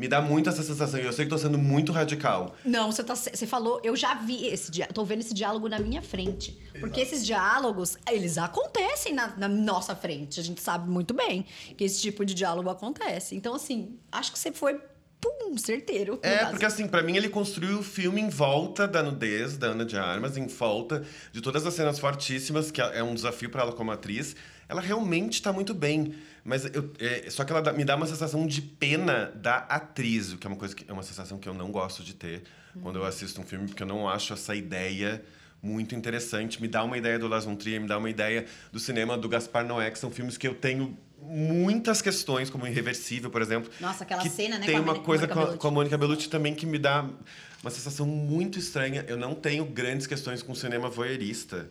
[0.00, 0.98] Me dá muito essa sensação.
[0.98, 2.56] E eu sei que tô sendo muito radical.
[2.64, 5.78] Não, você, tá, você falou, eu já vi esse diálogo, tô vendo esse diálogo na
[5.78, 6.58] minha frente.
[6.80, 10.40] Porque esses diálogos, eles acontecem na, na nossa frente.
[10.40, 11.44] A gente sabe muito bem
[11.76, 13.36] que esse tipo de diálogo acontece.
[13.36, 14.80] Então, assim, acho que você foi,
[15.20, 16.18] pum, certeiro.
[16.22, 16.50] É, caso.
[16.52, 19.98] porque assim, pra mim ele construiu o filme em volta da nudez da Ana de
[19.98, 23.90] Armas, em volta de todas as cenas fortíssimas, que é um desafio pra ela como
[23.90, 24.34] atriz.
[24.66, 26.14] Ela realmente tá muito bem.
[26.44, 30.32] Mas eu, é, só que ela dá- me dá uma sensação de pena da atriz,
[30.32, 32.42] o que é uma coisa que é uma sensação que eu não gosto de ter
[32.82, 35.22] quando eu assisto um filme, porque eu não acho essa ideia
[35.62, 36.60] muito interessante.
[36.62, 39.28] Me dá uma ideia do Lars von Trier, me dá uma ideia do cinema do
[39.28, 43.70] Gaspar Noé, que são filmes que eu tenho muitas questões, como Irreversível, por exemplo.
[43.80, 45.98] Nossa, aquela que cena, né, Tem uma Moni- coisa Mônica com a, com a Mônica
[45.98, 47.04] Bellucci também que me dá
[47.62, 49.04] uma sensação muito estranha.
[49.06, 51.68] Eu não tenho grandes questões com cinema voyeurista.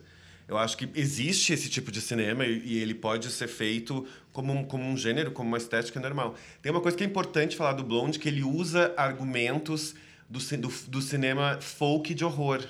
[0.50, 4.52] Eu acho que existe esse tipo de cinema e, e ele pode ser feito como
[4.52, 6.34] um, como um gênero, como uma estética normal.
[6.60, 9.94] Tem uma coisa que é importante falar do Blonde, que ele usa argumentos
[10.28, 12.66] do, do, do cinema folk de horror.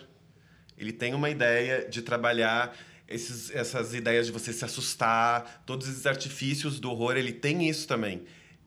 [0.76, 2.76] Ele tem uma ideia de trabalhar
[3.08, 7.88] esses, essas ideias de você se assustar, todos esses artifícios do horror, ele tem isso
[7.88, 8.24] também.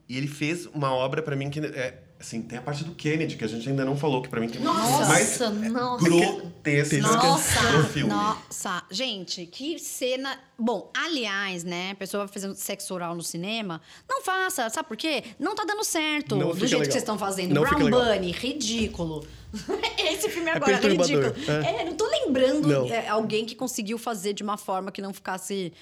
[0.10, 3.36] E ele fez uma obra pra mim que é assim, tem a parte do Kennedy
[3.36, 5.06] que a gente ainda não falou que pra mim tem Nossa!
[5.06, 6.04] mais nossa.
[6.04, 8.10] grotesca Nossa, no filme.
[8.10, 10.40] nossa, gente, que cena.
[10.58, 15.24] Bom, aliás, né, a pessoa fazendo sexo oral no cinema, não faça, sabe por quê?
[15.38, 16.86] Não tá dando certo Não do jeito que legal.
[16.92, 17.54] vocês estão fazendo.
[17.54, 17.90] Não Brown.
[17.90, 19.26] Bunny, ridículo.
[19.98, 21.34] Esse filme É agora é, ridículo.
[21.66, 21.82] é.
[21.82, 21.86] É.
[21.86, 22.88] não tô lembrando Não.
[22.88, 25.74] é, alguém que conseguiu fazer de uma forma que não ficasse.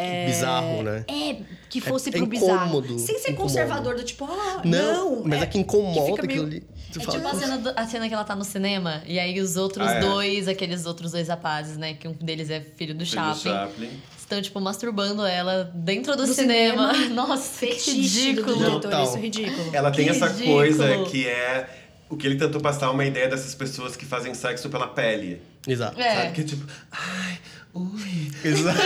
[0.00, 1.04] É, Bizarro, né?
[1.08, 1.36] É,
[1.68, 2.66] que fosse é pro bizarro.
[2.68, 3.42] incômodo, Sem ser incômodo.
[3.42, 5.22] conservador, do tipo, ah, Não, não.
[5.24, 6.62] mas é, que incomoda fica meio- aquilo ali.
[6.90, 9.18] É fala, tipo a "Putz, cena, do- a cena que ela tá no cinema, e
[9.20, 10.00] aí os outros Ah, é.
[10.00, 11.94] dois, aqueles outros dois rapazes, né?
[11.94, 13.90] Que um deles é filho do Filho do Chaplin, Chaplin.
[14.18, 16.92] estão, tipo, masturbando ela dentro do, Do cinema.
[16.92, 17.14] cinema.
[17.14, 17.96] Nossa, que Fetiche do
[18.40, 18.56] ridículo.
[18.56, 19.04] diretor, Total.
[19.04, 19.70] isso é ridículo.
[19.72, 20.54] Ela tem Que essa ridículo.
[20.56, 21.68] coisa que é
[22.08, 25.40] o que ele tentou passar uma ideia dessas pessoas que fazem sexo pela pele.
[25.68, 26.00] Exato.
[26.00, 26.14] É.
[26.22, 26.32] Sabe?
[26.32, 27.38] Que é tipo, ai,
[27.74, 28.30] ui.
[28.44, 28.78] Exato.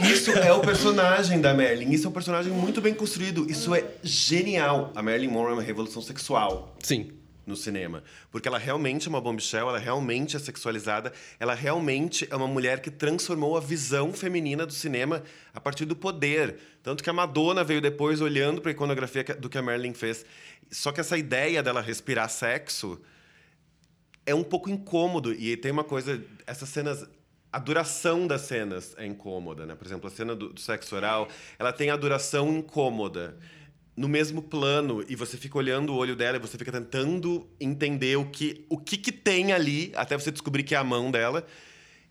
[0.00, 1.90] Isso é o personagem da Marilyn.
[1.92, 3.50] Isso é um personagem muito bem construído.
[3.50, 4.92] Isso é genial.
[4.94, 7.12] A Marilyn Monroe é uma revolução sexual Sim.
[7.46, 8.02] no cinema.
[8.30, 12.80] Porque ela realmente é uma bombshell, ela realmente é sexualizada, ela realmente é uma mulher
[12.80, 16.58] que transformou a visão feminina do cinema a partir do poder.
[16.82, 20.24] Tanto que a Madonna veio depois olhando para a iconografia do que a Marilyn fez.
[20.70, 23.00] Só que essa ideia dela respirar sexo
[24.26, 25.32] é um pouco incômodo.
[25.32, 27.06] E tem uma coisa, essas cenas.
[27.54, 29.76] A duração das cenas é incômoda, né?
[29.76, 33.36] Por exemplo, a cena do, do sexo oral, ela tem a duração incômoda.
[33.96, 38.16] No mesmo plano, e você fica olhando o olho dela e você fica tentando entender
[38.16, 41.46] o que, o que, que tem ali, até você descobrir que é a mão dela,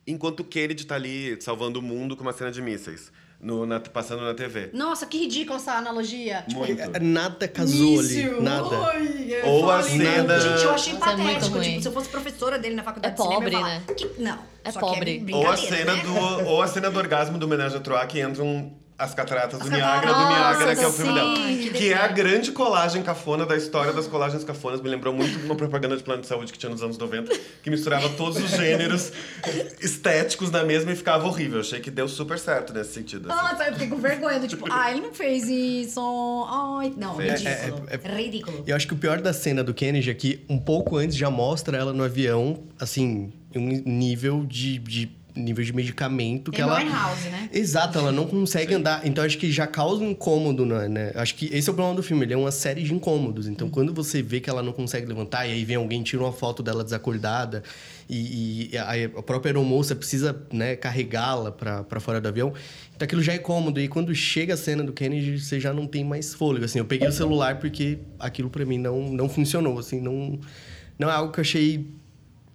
[0.08, 3.12] enquanto o Kennedy tá ali salvando o mundo com uma cena de mísseis,
[3.44, 4.70] no, na- passando na TV.
[4.74, 6.44] Nossa, que ridícula essa analogia.
[6.52, 6.82] Muito.
[6.82, 8.42] É, Nada casou ali.
[8.42, 8.76] Nada.
[8.76, 11.58] Eu Ou a cena- Gente, eu achei é muito patético.
[11.58, 11.70] ruim.
[11.70, 13.80] tipo, se eu fosse professora dele na faculdade É de cinema, pobre, eu ia falar,
[13.80, 13.84] né?
[13.96, 14.40] que- não.
[14.64, 15.26] É só pobre.
[15.30, 16.02] É Ou a cena né?
[16.04, 19.70] do ou a cena do orgasmo do homenagem a Troá que entram as cataratas do
[19.70, 21.36] Niágara, do Niágara, que é o sim, filme dela.
[21.36, 24.82] que Que é a grande colagem cafona da história das colagens cafonas.
[24.82, 27.32] Me lembrou muito de uma propaganda de plano de saúde que tinha nos anos 90,
[27.64, 29.12] que misturava todos os gêneros
[29.82, 31.60] estéticos na mesma e ficava horrível.
[31.60, 33.32] Achei que deu super certo nesse sentido.
[33.32, 33.42] assim.
[33.42, 36.00] Nossa, eu fiquei com vergonha do tipo, ai, não fez isso.
[36.50, 37.42] Ai, não, Fez.
[37.42, 37.88] ridículo.
[37.90, 38.64] É, é, ridículo.
[38.68, 41.30] Eu acho que o pior da cena do Kennedy é que um pouco antes já
[41.30, 46.72] mostra ela no avião, assim, em um nível de, de nível de medicamento que Amy
[46.72, 46.80] ela.
[46.80, 47.50] Winehouse, né?
[47.52, 49.06] Exato, ela não consegue andar.
[49.06, 51.12] Então acho que já causa um incômodo, né, né?
[51.16, 53.48] Acho que esse é o problema do filme, ele é uma série de incômodos.
[53.48, 56.32] Então quando você vê que ela não consegue levantar, e aí vem alguém tira uma
[56.32, 57.64] foto dela desacordada,
[58.10, 62.54] e, e a, a própria aeromoça precisa né, carregá-la para fora do avião,
[62.96, 63.80] então aquilo já é cômodo.
[63.80, 66.66] E quando chega a cena do Kennedy, você já não tem mais fôlego.
[66.66, 70.40] Assim, eu peguei o celular porque aquilo para mim não, não funcionou, assim, não,
[71.00, 71.88] não é algo que eu achei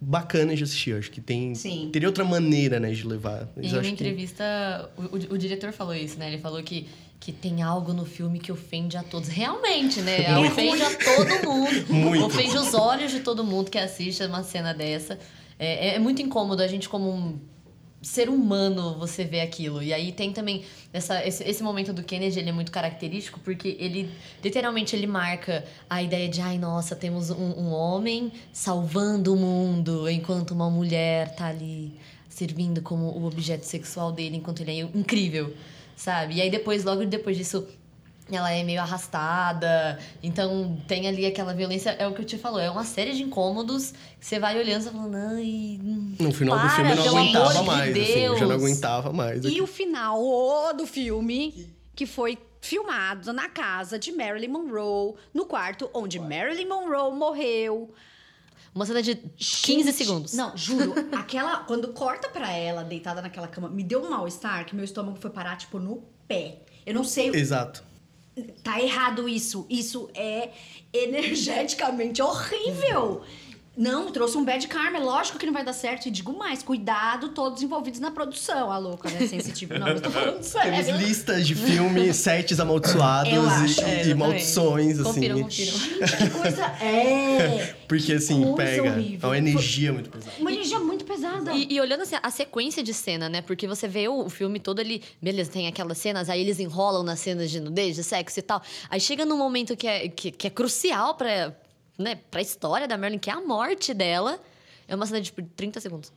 [0.01, 0.91] bacana de assistir.
[0.91, 1.89] Eu acho que tem Sim.
[1.91, 3.47] teria outra maneira, né, de levar.
[3.55, 6.27] Mas Em uma acho que- entrevista, o, o- o diretor falou isso, né?
[6.27, 6.87] Ele falou que,
[7.19, 9.27] que tem algo no filme que ofende a todos.
[9.29, 10.37] Realmente, né?
[10.39, 11.69] Ofende a todo mundo.
[11.93, 12.25] Muito.
[12.25, 15.19] Ofende os olhos de todo mundo que assiste uma cena dessa.
[15.57, 17.37] É, é muito incômodo a gente, como um
[18.01, 19.83] ser humano, você ver aquilo.
[19.83, 23.75] E aí tem também essa, esse, esse momento do Kennedy, ele é muito característico porque
[23.79, 24.09] ele,
[24.43, 30.09] literalmente, ele marca a ideia de, ai, nossa, temos um, um homem salvando o mundo
[30.09, 31.93] enquanto uma mulher tá ali
[32.29, 35.53] servindo como o objeto sexual dele enquanto ele é incrível,
[35.95, 36.35] sabe?
[36.35, 37.67] E aí depois, logo depois disso,
[38.35, 42.59] ela é meio arrastada, então tem ali aquela violência, é o que eu te falou,
[42.59, 45.79] é uma série de incômodos que você vai olhando e você falando, ai,
[46.19, 48.45] No final do para, filme eu não pelo aguentava amor de mais, assim, eu já
[48.45, 49.45] não aguentava mais.
[49.45, 55.45] E o final ô, do filme, que foi filmado na casa de Marilyn Monroe, no
[55.45, 57.93] quarto onde Marilyn Monroe morreu.
[58.73, 60.33] Uma cena de 15 Gente, segundos.
[60.33, 61.57] Não, juro, aquela.
[61.63, 65.31] Quando corta pra ela deitada naquela cama, me deu um mal-estar que meu estômago foi
[65.31, 66.59] parar, tipo, no pé.
[66.85, 67.29] Eu não sei.
[67.29, 67.83] Exato.
[68.63, 69.65] Tá errado isso.
[69.69, 70.49] Isso é
[70.93, 73.21] energeticamente horrível.
[73.77, 74.97] Não, trouxe um bad karma.
[74.97, 76.07] É lógico que não vai dar certo.
[76.07, 78.69] E digo mais, cuidado todos envolvidos na produção.
[78.69, 79.25] A louca, né?
[79.25, 79.73] Sensitivo.
[79.79, 80.83] Não, mas tô falando sério.
[80.85, 85.03] Temos listas de filme, sets amaldiçoados Eu e- acho, e, é, maldições, assim.
[85.13, 85.77] Confiram, confiram.
[85.77, 87.75] Gente, que coisa é!
[87.87, 88.89] Porque, assim, Coisa pega.
[88.91, 89.19] horrível.
[89.23, 90.31] É uma energia muito pesada.
[90.39, 91.53] Uma energia muito pesada.
[91.53, 93.41] E, e olhando assim, a sequência de cena, né?
[93.41, 97.19] Porque você vê o, filme todo ali, beleza, tem aquelas cenas, aí eles enrolam nas
[97.19, 98.61] cenas de nudez, de sexo e tal.
[98.89, 101.55] Aí chega num momento que é, que, que é crucial pra,
[101.97, 104.39] né, pra história da Marilyn, que é a morte dela.
[104.87, 106.13] É uma cena de tipo, 30 segundos.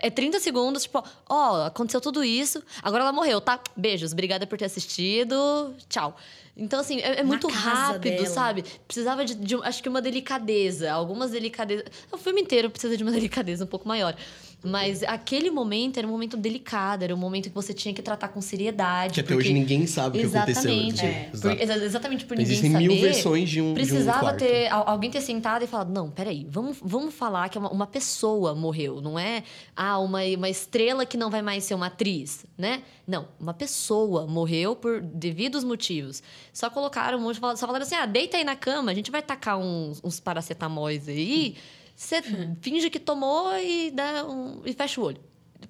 [0.00, 3.60] É 30 segundos, tipo, ó, aconteceu tudo isso, agora ela morreu, tá?
[3.76, 6.16] Beijos, obrigada por ter assistido, tchau.
[6.56, 8.26] Então, assim, é, é muito rápido, dela.
[8.26, 8.64] sabe?
[8.86, 11.86] Precisava de, de, acho que uma delicadeza, algumas delicadezas.
[12.12, 14.14] O filme inteiro precisa de uma delicadeza um pouco maior.
[14.62, 18.28] Mas aquele momento era um momento delicado, era um momento que você tinha que tratar
[18.28, 19.14] com seriedade.
[19.14, 20.70] Que até porque- hoje ninguém sabe o que aconteceu.
[20.70, 21.02] Exatamente.
[21.02, 21.24] né?
[21.30, 21.62] Por- Exato.
[21.62, 22.88] exa- exatamente por Então, ninguém Existem saber.
[22.88, 26.10] mil versões de um, de um Precisava ter al- alguém ter sentado e falado: não,
[26.10, 29.44] peraí, vamos, vamos falar que uma, uma pessoa morreu, não é
[29.74, 32.82] ah, uma, uma estrela que não vai mais ser uma atriz, né?
[33.06, 36.22] Não, uma pessoa morreu por devidos motivos.
[36.52, 37.40] Só colocaram um monte de.
[37.40, 41.08] Só falaram assim: ah, deita aí na cama, a gente vai tacar uns, uns paracetamóis
[41.08, 41.56] aí.
[42.00, 42.22] Você
[42.62, 45.18] finge que tomou e, dá um, e fecha o olho.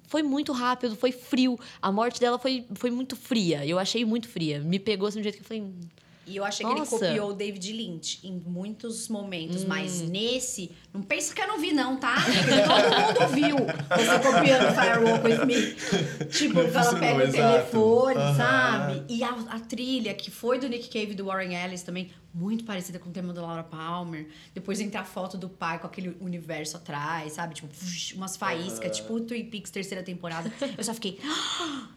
[0.07, 1.59] Foi muito rápido, foi frio.
[1.81, 3.65] A morte dela foi, foi muito fria.
[3.65, 4.61] Eu achei muito fria.
[4.61, 5.61] Me pegou assim de um jeito que eu falei.
[5.63, 5.77] "Hum,
[6.25, 6.97] E eu achei Nossa.
[6.97, 9.67] que ele copiou o David Lynch em muitos momentos, Hum.
[9.67, 12.15] mas nesse, não pensa que eu não vi, não, tá?
[12.15, 16.25] Todo mundo viu você copiando Firewalk with Me.
[16.25, 17.33] Tipo, ela Funcionou, pega o exato.
[17.71, 19.03] telefone, sabe?
[19.09, 22.63] E a, a trilha, que foi do Nick Cave e do Warren Ellis também, muito
[22.63, 24.27] parecida com o tema da Laura Palmer.
[24.53, 27.55] Depois entra a foto do pai com aquele universo atrás, sabe?
[27.55, 27.67] Tipo,
[28.15, 30.51] umas faíscas, tipo o Twin Peaks terceira temporada.
[30.77, 31.19] Eu só fiquei.
[31.23, 31.87] "Ah,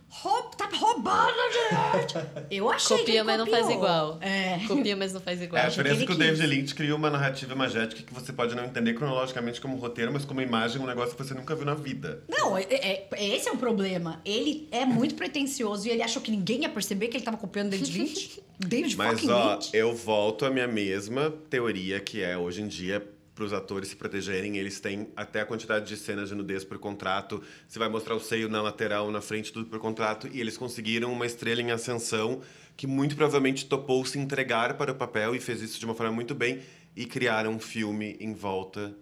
[0.57, 1.35] tá roubando
[1.71, 2.15] gente!
[2.51, 4.19] Eu achei que Copia, ele mas não faz igual.
[4.21, 4.59] É.
[4.67, 5.61] Copia, mas não faz igual.
[5.61, 6.47] É, a Acho que diferença é que o David.
[6.47, 10.41] Lynch cria uma narrativa imagética que você pode não entender cronologicamente como roteiro, mas como
[10.41, 12.23] imagem, um negócio que você nunca viu na vida.
[12.29, 14.21] Não, é- é- esse é o problema.
[14.25, 17.71] Ele é muito pretencioso e ele achou que ninguém ia perceber que ele tava copiando
[17.71, 18.43] David Lynch.
[18.59, 19.71] David Mas, ó, Lynch.
[19.73, 23.97] eu volto à minha mesma teoria, que é, hoje em dia, para os atores se
[23.97, 27.43] protegerem, eles têm até a quantidade de cenas de nudez por contrato.
[27.67, 30.29] Você vai mostrar o seio na lateral, na frente, tudo por contrato.
[30.33, 32.41] E eles conseguiram uma estrela em ascensão
[32.77, 36.13] que muito provavelmente topou se entregar para o papel e fez isso de uma forma
[36.13, 36.61] muito bem.
[36.97, 38.95] E criaram um filme em volta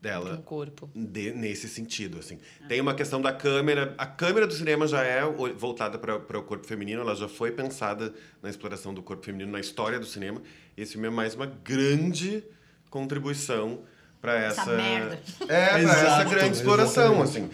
[0.00, 0.88] dela Um corpo.
[0.94, 2.38] de- nesse sentido, assim.
[2.68, 3.94] Tem uma questão da câmera.
[3.98, 5.22] A câmera do cinema já é
[5.56, 9.58] voltada para o corpo feminino, ela já foi pensada na exploração do corpo feminino na
[9.58, 10.40] história do cinema.
[10.76, 12.44] Esse filme é mais uma grande
[12.88, 13.82] contribuição
[14.20, 15.20] para essa, Essa merda.
[15.48, 17.38] É, para essa grande exploração, exatamente.
[17.38, 17.50] assim.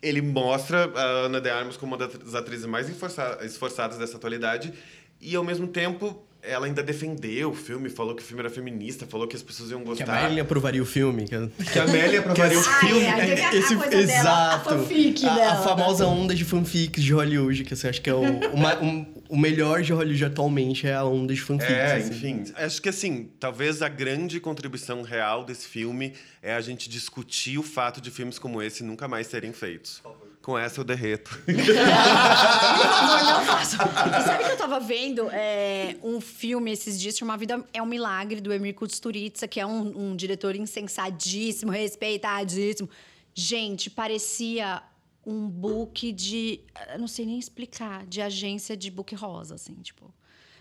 [0.00, 4.72] Ele mostra a Ana de Armas como uma das atrizes mais esforça- esforçadas dessa atualidade
[5.20, 9.06] e ao mesmo tempo ela ainda defendeu o filme, falou que o filme era feminista,
[9.06, 10.06] falou que as pessoas iam Que a gostar.
[10.06, 11.24] Marilyn aprovaria o filme.
[11.26, 11.64] Que...
[11.72, 13.00] Que a Amélia aprovaria o filme.
[13.00, 14.70] é, aí teve a- a coisa dela, a exato.
[14.70, 18.14] fanfic a, dela, a famosa onda de fanfics de Hollywood, que você acha que é
[18.14, 21.72] o, o, ma- um- o melhor de Hollywood atualmente é a onda de fanfics.
[21.74, 22.10] É, assim.
[22.10, 22.44] enfim.
[22.54, 27.62] Acho que assim, talvez a grande contribuição real desse filme é a gente discutir o
[27.62, 30.00] fato de filmes como esse nunca mais serem feitos.
[30.48, 31.28] Com essa eu derreto.
[31.44, 33.76] favor, não faço.
[33.76, 37.84] E sabe que eu tava vendo é, um filme esses dias chamado Vida é um
[37.84, 42.88] Milagre, do Emir Kusturica, que é um, um diretor insensadíssimo, respeitadíssimo.
[43.34, 44.82] Gente, parecia
[45.26, 46.60] um book de.
[46.94, 50.14] Eu não sei nem explicar, de agência de book rosa, assim, tipo.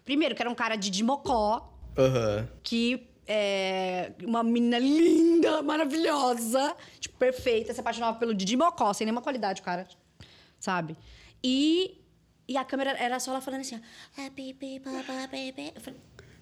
[0.03, 2.45] Primeiro, que era um cara de Dimocó, Aham.
[2.61, 9.21] que é uma menina linda, maravilhosa, tipo, perfeita, se apaixonava pelo Didi Mocó, sem nenhuma
[9.21, 9.88] qualidade, cara,
[10.59, 10.95] sabe?
[11.43, 11.99] E,
[12.47, 15.51] e a câmera era só ela falando assim, ó, "Ah, pi, pi, pa, pa, pi,
[15.51, 15.99] pi." Eu falei,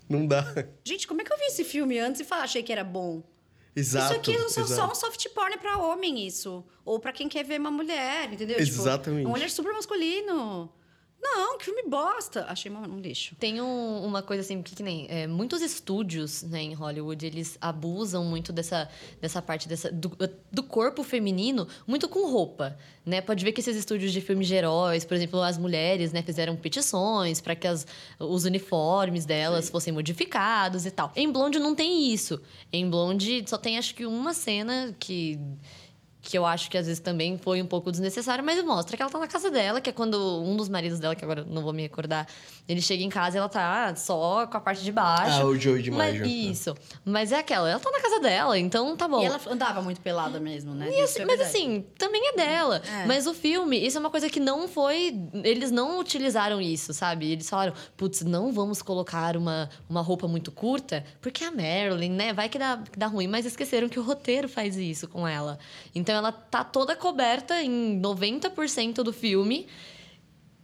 [0.08, 0.44] Não dá.
[0.86, 3.24] gente, como é que eu vi esse filme antes e fa- achei que era bom?
[3.76, 4.06] Exato.
[4.14, 6.64] isso aqui é só, um soft porn pra homem, isso.
[6.86, 8.56] Ou pra quem quer ver uma mulher, entendeu?
[8.58, 9.28] Tipo, Exatamente.
[9.28, 10.72] um olhar super masculino.
[11.22, 12.46] Não, que filme bosta.
[12.48, 13.36] Achei um lixo.
[13.40, 15.08] Tem um- uma coisa assim, que, que nem...
[15.10, 18.88] é, muitos estúdios né, em Hollywood, eles abusam muito dessa,
[19.20, 20.12] dessa parte dessa, do,
[20.52, 23.22] do corpo feminino, muito com roupa, né?
[23.22, 26.22] Pode ver que esses estúdios de filmes de heróis, por exemplo, as mulheres, né?
[26.22, 27.88] Fizeram petições para que as,
[28.20, 31.12] os uniformes delas fossem modificados e tal.
[31.16, 32.40] Em Blonde não tem isso.
[32.72, 35.40] Em Blonde só tem, acho que, uma cena que
[36.26, 39.12] que eu acho que às vezes também foi um pouco desnecessário, mas mostra que ela
[39.12, 41.62] tá na casa dela, que é quando um dos maridos dela, que agora eu não
[41.62, 42.28] vou me recordar,
[42.68, 45.42] ele chega em casa e ela tá só com a parte de baixo.
[45.42, 46.26] Ah, o Joey de Mas, Maggio.
[46.26, 46.76] isso.
[47.06, 49.22] Mas é aquela, ela tá na casa dela, então tá bom.
[49.22, 50.90] E ela andava muito pelada mesmo, né?
[50.92, 52.82] E assim, é mas assim, também é dela.
[53.02, 53.06] É.
[53.06, 55.16] Mas o filme, isso é uma coisa que não foi.
[55.44, 57.32] Eles não utilizaram isso, sabe?
[57.32, 62.34] Eles falaram, putz, não vamos colocar uma, uma roupa muito curta, porque a Marilyn, né?
[62.34, 63.28] Vai que dá, que dá ruim.
[63.28, 65.60] Mas esqueceram que o roteiro faz isso com ela.
[65.94, 69.68] Então ela tá toda coberta em 90% do filme.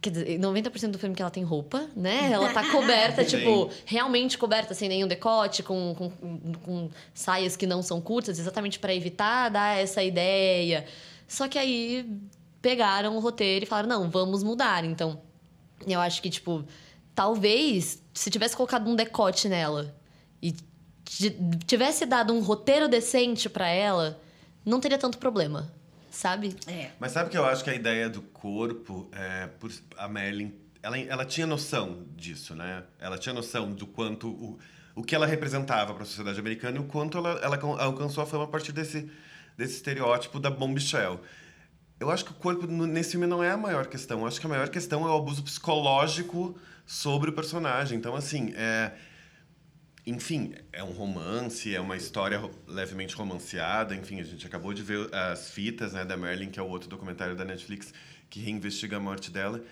[0.00, 2.30] Quer dizer, 90% do filme que ela tem roupa, né?
[2.32, 6.10] Ela tá coberta, tipo, realmente coberta, sem nenhum decote, com, com,
[6.64, 10.84] com saias que não são curtas, exatamente para evitar dar essa ideia.
[11.28, 12.04] Só que aí
[12.60, 14.84] pegaram o roteiro e falaram: não, vamos mudar.
[14.84, 15.20] Então,
[15.86, 16.64] eu acho que, tipo,
[17.14, 19.94] talvez se tivesse colocado um decote nela
[20.42, 20.50] e
[21.04, 24.20] ti- tivesse dado um roteiro decente para ela,
[24.64, 25.72] não teria tanto problema,
[26.10, 26.56] sabe?
[26.66, 26.90] É.
[26.98, 30.52] Mas sabe que eu acho que a ideia do corpo, é, por, a Marilyn,
[30.82, 32.82] ela, ela tinha noção disso, né?
[32.98, 34.58] Ela tinha noção do quanto, o,
[34.94, 38.26] o que ela representava para a sociedade americana e o quanto ela, ela alcançou a
[38.26, 39.10] fama a partir desse,
[39.56, 41.20] desse estereótipo da Bombshell.
[42.00, 44.20] Eu acho que o corpo nesse filme não é a maior questão.
[44.20, 47.96] Eu acho que a maior questão é o abuso psicológico sobre o personagem.
[47.96, 48.92] Então, assim, é...
[50.04, 53.94] Enfim, é um romance, é uma história levemente romanceada.
[53.94, 56.88] Enfim, a gente acabou de ver as fitas né, da Marilyn, que é o outro
[56.88, 57.94] documentário da Netflix
[58.28, 59.62] que reinvestiga a morte dela.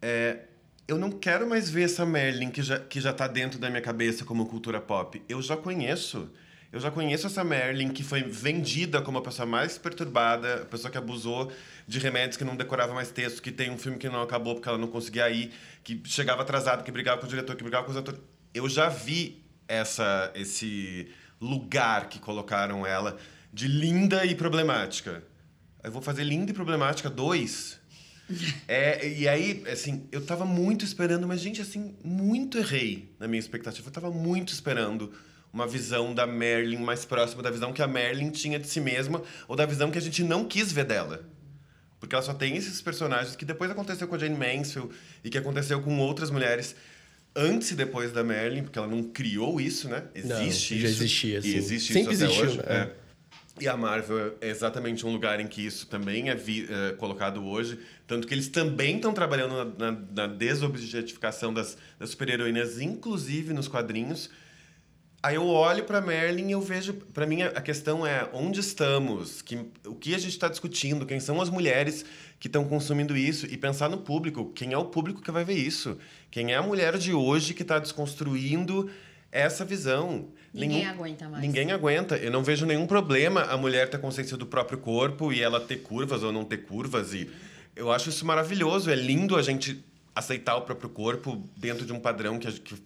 [0.00, 0.44] É,
[0.88, 3.82] eu não quero mais ver essa Marilyn que já, que já tá dentro da minha
[3.82, 5.22] cabeça como cultura pop.
[5.28, 6.30] Eu já conheço.
[6.72, 10.90] Eu já conheço essa Marilyn que foi vendida como a pessoa mais perturbada, a pessoa
[10.90, 11.52] que abusou
[11.86, 14.68] de remédios, que não decorava mais texto, que tem um filme que não acabou porque
[14.68, 15.52] ela não conseguia ir,
[15.84, 18.18] que chegava atrasado, que brigava com o diretor, que brigava com os atores.
[18.52, 21.08] Eu já vi essa, esse
[21.40, 23.16] lugar que colocaram ela
[23.52, 25.22] de linda e problemática.
[25.82, 27.80] Eu vou fazer linda e problemática dois.
[28.66, 33.38] É, e aí, assim, eu tava muito esperando, mas, gente, assim, muito errei na minha
[33.38, 33.86] expectativa.
[33.86, 35.12] Eu tava muito esperando
[35.52, 39.22] uma visão da Merlin mais próxima da visão que a Merlin tinha de si mesma,
[39.46, 41.28] ou da visão que a gente não quis ver dela.
[42.00, 44.92] Porque ela só tem esses personagens que depois aconteceu com a Jane Mansfield
[45.22, 46.74] e que aconteceu com outras mulheres
[47.36, 50.04] antes e depois da Merlin, porque ela não criou isso, né?
[50.24, 51.02] Não, Existe já isso.
[51.02, 51.56] existia, E sim.
[51.56, 52.58] existe Sempre isso até existiu, hoje.
[52.58, 52.90] né?
[53.00, 53.04] é.
[53.60, 57.44] E a Marvel é exatamente um lugar em que isso também é, vi- é colocado
[57.44, 57.78] hoje.
[58.04, 63.68] Tanto que eles também estão trabalhando na, na, na desobjetificação das, das super-heroínas, inclusive nos
[63.68, 64.28] quadrinhos.
[65.24, 69.40] Aí eu olho para Merlin e eu vejo, para mim a questão é onde estamos,
[69.40, 69.56] que,
[69.86, 72.04] o que a gente está discutindo, quem são as mulheres
[72.38, 75.54] que estão consumindo isso e pensar no público, quem é o público que vai ver
[75.54, 75.96] isso,
[76.30, 78.90] quem é a mulher de hoje que está desconstruindo
[79.32, 80.26] essa visão.
[80.52, 81.42] Ninguém aguenta mais.
[81.42, 82.16] Ninguém aguenta.
[82.18, 85.78] Eu não vejo nenhum problema a mulher ter consciência do próprio corpo e ela ter
[85.78, 87.30] curvas ou não ter curvas e
[87.74, 88.90] eu acho isso maravilhoso.
[88.90, 89.82] É lindo a gente
[90.14, 92.76] aceitar o próprio corpo dentro de um padrão que, a- que-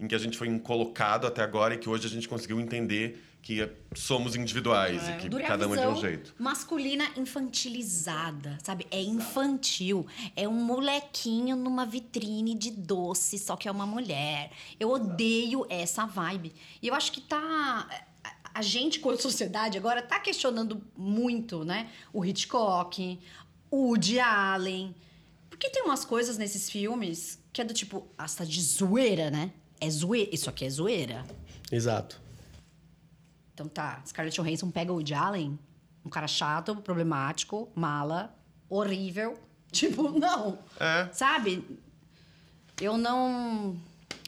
[0.00, 3.24] em que a gente foi colocado até agora e que hoje a gente conseguiu entender
[3.42, 6.34] que somos individuais e que Dura cada um é de um jeito.
[6.38, 8.86] Masculina infantilizada, sabe?
[8.90, 10.06] É infantil.
[10.36, 14.50] É um molequinho numa vitrine de doce, só que é uma mulher.
[14.78, 16.52] Eu odeio essa vibe.
[16.82, 17.88] E eu acho que tá.
[18.54, 21.88] a- gente, como sociedade, agora tá questionando muito, né?
[22.12, 23.18] O Hitchcock,
[23.70, 24.94] o Woody Allen.
[25.48, 29.50] Porque tem umas coisas nesses filmes que é do tipo, hasta de zoeira, né?
[29.80, 30.30] É zoeira.
[30.32, 31.24] Isso aqui é zoeira.
[31.72, 32.20] Exato.
[33.54, 35.58] Então tá, Scarlett Johansson pega o Woody Allen,
[36.04, 38.34] um cara chato, problemático, mala,
[38.68, 39.38] horrível.
[39.70, 40.58] Tipo, não.
[40.80, 41.08] É.
[41.12, 41.64] Sabe?
[42.80, 43.78] Eu não.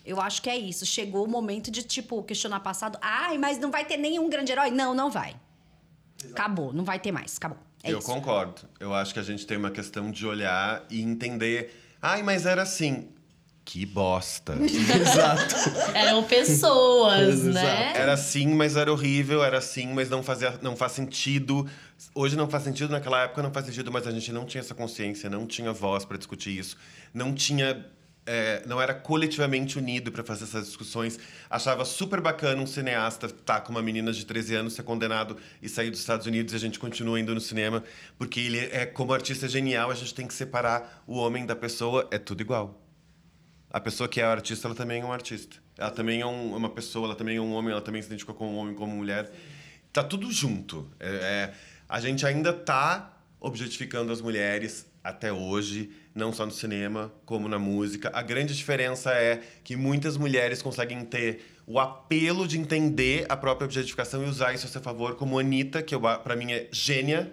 [0.05, 0.87] Eu acho que é isso.
[0.87, 2.97] Chegou o momento de, tipo, questionar passado.
[3.03, 4.71] Ai, mas não vai ter nenhum grande herói?
[4.71, 5.35] Não, não vai.
[6.31, 7.37] Acabou, não vai ter mais.
[7.37, 7.59] Acabou.
[7.83, 8.07] É eu isso.
[8.07, 8.63] concordo.
[8.79, 11.75] Eu acho que a gente tem uma questão de olhar e entender.
[12.01, 13.09] Ai, mas era assim.
[13.65, 14.55] Que bosta.
[14.61, 15.55] Exato.
[15.95, 17.55] Eram pessoas, Exato.
[17.55, 17.93] né?
[17.95, 21.67] Era assim, mas era horrível, era assim, mas não, fazia, não faz sentido.
[22.15, 24.75] Hoje não faz sentido, naquela época não faz sentido, mas a gente não tinha essa
[24.75, 26.77] consciência, não tinha voz para discutir isso,
[27.15, 27.87] não tinha.
[28.27, 31.19] é, não era coletivamente unido para fazer essas discussões.
[31.49, 35.69] Achava super bacana um cineasta estar com uma menina de 13 anos, ser condenado e
[35.69, 37.83] sair dos Estados Unidos e a gente continua indo no cinema,
[38.19, 42.09] porque ele é, como artista genial, a gente tem que separar o homem da pessoa,
[42.11, 42.82] é tudo igual.
[43.73, 45.57] A pessoa que é artista, ela também é um artista.
[45.79, 48.35] Ela também é um- uma pessoa, ela também é um homem, ela também se identifica
[48.35, 49.31] como homem, como mulher.
[49.93, 50.91] Tá tudo junto.
[51.01, 51.55] É, é,
[51.89, 57.59] a gente ainda tá objetificando as mulheres até hoje, não só no cinema, como na
[57.59, 58.11] música.
[58.15, 63.65] A grande diferença é que muitas mulheres conseguem ter o apelo de entender a própria
[63.65, 66.69] objetificação e usar isso a seu favor, como Anitta, que eu, a- pra mim é
[66.71, 67.33] gênia,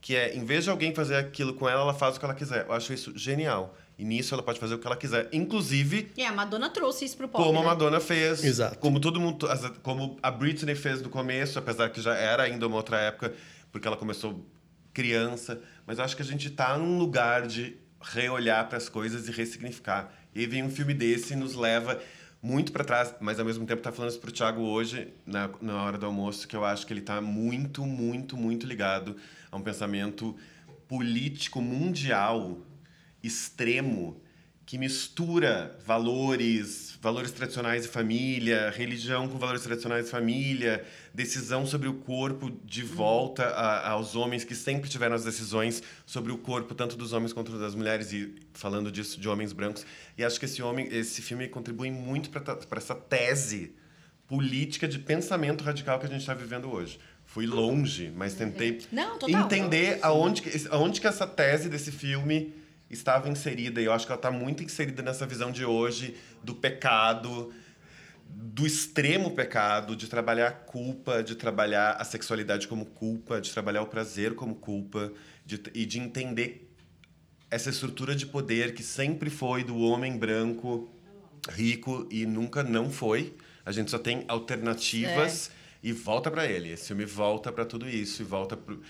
[0.00, 2.34] que é, em vez de alguém fazer aquilo com ela, ela faz o que ela
[2.34, 2.64] quiser.
[2.66, 3.76] Eu acho isso genial.
[3.98, 5.28] E nisso ela pode fazer o que ela quiser.
[5.32, 7.42] Inclusive, E a Madonna trouxe isso pro pop.
[7.42, 7.66] como a né?
[7.68, 8.44] Madonna fez.
[8.44, 8.78] Exato.
[8.78, 9.48] Como todo mundo.
[9.82, 13.34] Como a Britney fez no começo, apesar que já era ainda uma outra época,
[13.72, 14.46] porque ela começou
[14.94, 15.60] criança.
[15.84, 19.32] Mas eu acho que a gente tá num lugar de reolhar para as coisas e
[19.32, 20.12] ressignificar.
[20.32, 22.00] E aí vem um filme desse e nos leva
[22.40, 25.82] muito para trás, mas ao mesmo tempo tá falando isso pro Thiago hoje, na, na
[25.82, 29.16] hora do almoço, que eu acho que ele tá muito, muito, muito ligado
[29.50, 30.36] a um pensamento
[30.86, 32.56] político mundial
[33.22, 34.20] extremo
[34.66, 41.88] que mistura valores, valores tradicionais de família, religião com valores tradicionais de família, decisão sobre
[41.88, 46.74] o corpo de volta a- aos homens que sempre tiveram as decisões sobre o corpo
[46.74, 49.86] tanto dos homens quanto das mulheres e falando disso de homens brancos.
[50.18, 53.72] E acho que esse homem, esse filme contribui muito para essa tese
[54.26, 56.98] política de pensamento radical que a gente está vivendo hoje.
[57.24, 59.40] Fui longe, mas tentei Não, total.
[59.46, 62.52] entender aonde que, aonde que essa tese desse filme
[62.90, 63.80] estava inserida.
[63.80, 67.52] E eu acho que ela está muito inserida nessa visão de hoje do pecado,
[68.28, 73.82] do extremo pecado, de trabalhar a culpa, de trabalhar a sexualidade como culpa, de trabalhar
[73.82, 75.12] o prazer como culpa,
[75.44, 76.70] de, e de entender
[77.50, 80.92] essa estrutura de poder que sempre foi do homem branco
[81.50, 83.34] rico e nunca não foi.
[83.64, 85.50] A gente só tem alternativas
[85.82, 86.72] e volta para ele.
[86.72, 88.80] Esse filme volta para tudo isso e volta pro,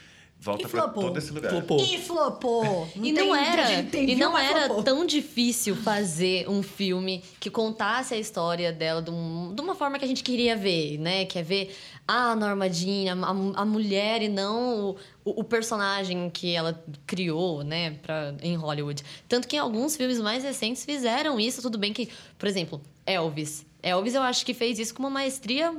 [0.41, 1.51] volta E para todo esse lugar.
[1.51, 1.81] Flopou.
[1.81, 2.89] E flopou.
[2.97, 7.51] E não tem- era, tem- tem e não era tão difícil fazer um filme que
[7.51, 11.25] contasse a história dela de, um- de uma forma que a gente queria ver, né?
[11.25, 11.75] Quer ver
[12.07, 17.63] a Norma Jean, a, a mulher e não o, o- o personagem que ela criou,
[17.65, 19.03] né, pra, em Hollywood.
[19.29, 22.09] Tanto que em alguns filmes mais recentes fizeram isso, tudo bem que,
[22.39, 23.67] por exemplo, Elvis.
[23.83, 25.73] Elvis eu acho que fez isso com uma maestria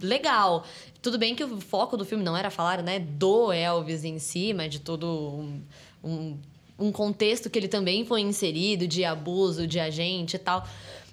[0.00, 0.64] legal.
[1.02, 4.52] Tudo bem que o foco do filme não era falar, né, do Elvis em si,
[4.52, 5.62] mas de todo um,
[6.02, 6.38] um,
[6.78, 10.66] um contexto que ele também foi inserido de abuso de agente e tal.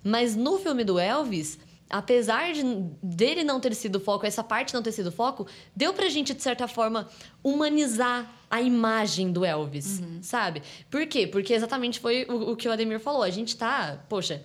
[0.04, 1.60] Mas no filme do Elvis,
[1.90, 2.64] apesar de,
[3.02, 6.42] dele não ter sido foco, essa parte não ter sido foco, deu pra gente, de
[6.42, 7.08] certa forma,
[7.44, 10.64] humanizar a imagem do Elvis, sabe?
[10.90, 11.28] Por quê?
[11.28, 13.24] Porque exatamente foi o, o que o Ademir falou.
[13.24, 14.44] A gente tá, poxa,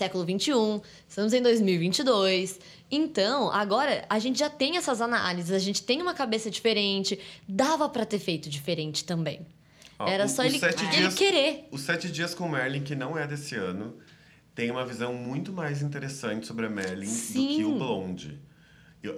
[0.00, 2.58] século XXI, estamos em 2022.
[2.90, 7.18] Então, agora a gente já tem essas análises, a gente tem uma cabeça diferente.
[7.46, 9.46] Dava pra ter feito diferente também.
[9.98, 11.68] Ó, Era o- só ele, sete ele dias- querer.
[11.70, 13.94] Os Sete Dias com Merlin, que não é desse ano,
[14.54, 17.64] tem uma visão muito mais interessante sobre a Merlin do que Sim.
[17.64, 18.40] o Blonde.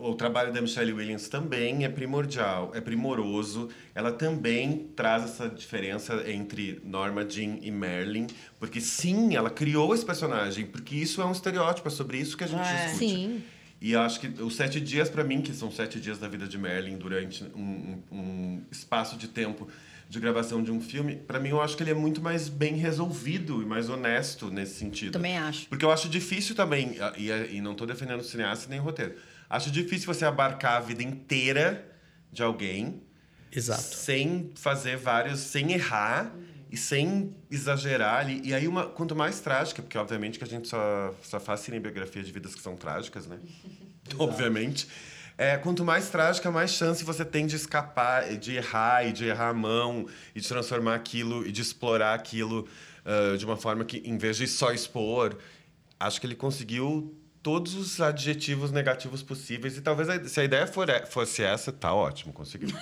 [0.00, 3.68] O trabalho da Michelle Williams também é primordial, é primoroso.
[3.94, 8.28] Ela também traz essa diferença entre Norma Jean e Merlin,
[8.60, 12.44] porque sim, ela criou esse personagem, porque isso é um estereótipo, é sobre isso que
[12.44, 12.84] a gente É.
[12.86, 12.98] discute.
[13.10, 13.42] Sim.
[13.80, 16.46] E eu acho que os sete dias, pra mim, que são sete dias da vida
[16.46, 19.66] de Merlin durante um, um- espaço de tempo
[20.08, 22.76] de gravação de um filme, pra mim eu acho que ele é muito mais bem
[22.76, 25.10] resolvido e mais honesto nesse sentido.
[25.12, 25.66] Também acho.
[25.68, 29.14] Porque eu acho difícil também, e, e não tô defendendo o cineasta nem o roteiro,
[29.52, 31.86] acho difícil você abarcar a vida inteira
[32.32, 33.02] de alguém
[33.52, 33.82] Exato.
[33.82, 36.34] sem fazer vários, sem errar
[36.70, 38.40] e sem exagerar ali.
[38.42, 42.22] E aí, uma, quanto mais trágica, porque obviamente que a gente só, só faz cinebiografia
[42.22, 43.38] de vidas que são trágicas, né?
[44.18, 44.88] obviamente.
[45.36, 49.50] É, quanto mais trágica, mais chance você tem de escapar, de errar e de errar
[49.50, 52.66] a mão e de transformar aquilo e de explorar aquilo
[53.04, 55.36] ah, de uma forma que, em vez de só expor,
[55.98, 59.76] acho que ele conseguiu todos os adjetivos negativos possíveis.
[59.76, 62.70] E talvez se a ideia for, fosse essa, tá ótimo, conseguiu.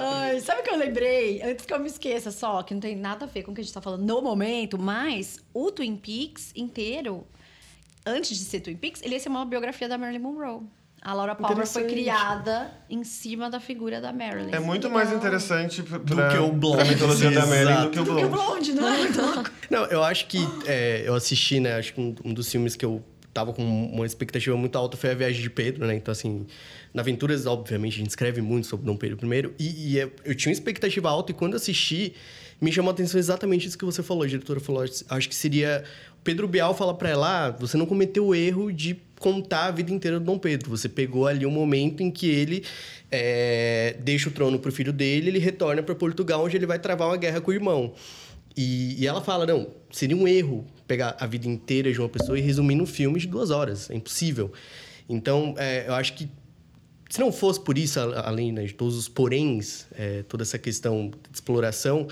[0.00, 1.42] Ai, sabe o que eu lembrei?
[1.42, 3.60] Antes que eu me esqueça só, que não tem nada a ver com o que
[3.60, 7.26] a gente tá falando no momento, mas o Twin Peaks inteiro,
[8.04, 10.62] antes de ser Twin Peaks, ele ia ser uma biografia da Marilyn Monroe.
[11.00, 14.52] A Laura Palmer foi criada em cima da figura da Marilyn.
[14.52, 18.00] É muito mais interessante pra, Do que o Blonde, pra mitologia da Marilyn do que
[18.00, 18.72] o Do que o Blonde.
[18.72, 19.50] Blonde, não é muito louco?
[19.70, 21.74] Não, eu acho que é, eu assisti, né?
[21.76, 25.10] Acho que um, um dos filmes que eu tava com uma expectativa muito alta foi
[25.10, 25.94] a Viagem de Pedro, né?
[25.94, 26.46] Então, assim,
[26.92, 29.54] na Aventuras, obviamente, a gente escreve muito sobre Dom Pedro I.
[29.58, 32.14] E, e é- eu tinha uma expectativa alta e quando eu assisti,
[32.60, 34.24] me chamou a atenção exatamente isso que você falou.
[34.24, 35.84] A diretora falou, acho que seria...
[36.24, 39.92] Pedro Bial fala pra ela, ah, você não cometeu o erro de contar a vida
[39.92, 40.70] inteira do Dom Pedro.
[40.70, 42.64] Você pegou ali um momento em que ele
[43.10, 47.08] é, deixa o trono pro filho dele, ele retorna para Portugal, onde ele vai travar
[47.08, 47.92] uma guerra com o irmão.
[48.56, 52.38] E, e ela fala, não, seria um erro pegar a vida inteira de uma pessoa
[52.38, 53.90] e resumir num filme de duas horas.
[53.90, 54.52] É impossível.
[55.08, 56.28] Então, é, eu acho que
[57.08, 61.10] se não fosse por isso, além né, de todos os poréns, é, toda essa questão
[61.10, 62.06] de exploração,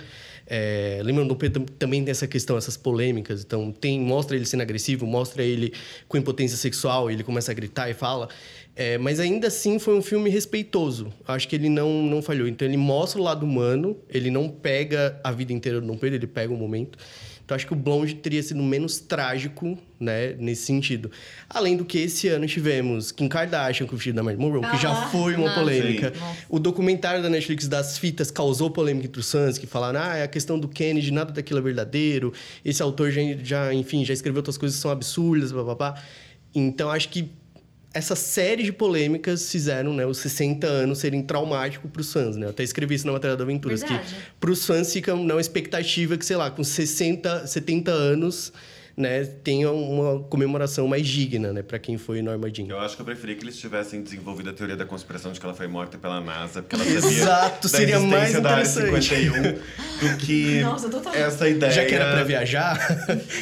[0.47, 3.43] é, lembrando do Pedro também tem essa questão, essas polêmicas.
[3.43, 5.73] Então, tem mostra ele sendo agressivo, mostra ele
[6.09, 8.29] com impotência sexual, ele começa a gritar e fala.
[8.75, 11.13] É, mas ainda assim foi um filme respeitoso.
[11.27, 12.47] Acho que ele não, não falhou.
[12.47, 16.17] Então, ele mostra o lado humano, ele não pega a vida inteira do Dom Pedro,
[16.17, 16.99] ele pega o momento.
[17.47, 21.13] Então, acho que o Blonde teria sido menos trágico, né, nesse sentido.
[21.49, 24.77] Além do que esse ano tivemos Kim Kardashian com o vestido da Marilyn Monroe, que
[24.83, 25.61] já Ah, foi uma nossa.
[25.61, 26.13] polêmica.
[26.13, 26.21] Sim.
[26.49, 30.25] O documentário da Netflix das fitas causou polêmica entre os fãs, que falaram, ah, é
[30.25, 32.33] a questão do Kennedy, nada daquilo é verdadeiro.
[32.65, 36.03] Esse autor já, já enfim, já escreveu outras coisas que são absurdas, papapá.
[36.53, 37.31] Então, acho que
[37.97, 42.37] essa série de polêmicas fizeram né, os 60 anos serem traumáticos para os fãs.
[42.37, 42.47] Né?
[42.47, 44.05] Eu até escrevi isso na matéria da Aventuras, Verdade.
[44.07, 48.53] que para os fãs fica uma expectativa que, sei lá, com 60, 70 anos,
[48.95, 52.67] né, tenha uma comemoração mais digna, né, para quem foi Norma Jean.
[52.69, 55.47] Eu acho que eu preferia que eles tivessem desenvolvido a teoria da conspiração de que
[55.47, 59.05] ela foi morta pela NASA, porque ela sabia Exato, da seria mais interessante.
[59.05, 61.23] 51 do que Nossa, totalmente.
[61.23, 62.79] essa ideia Já que era para viajar,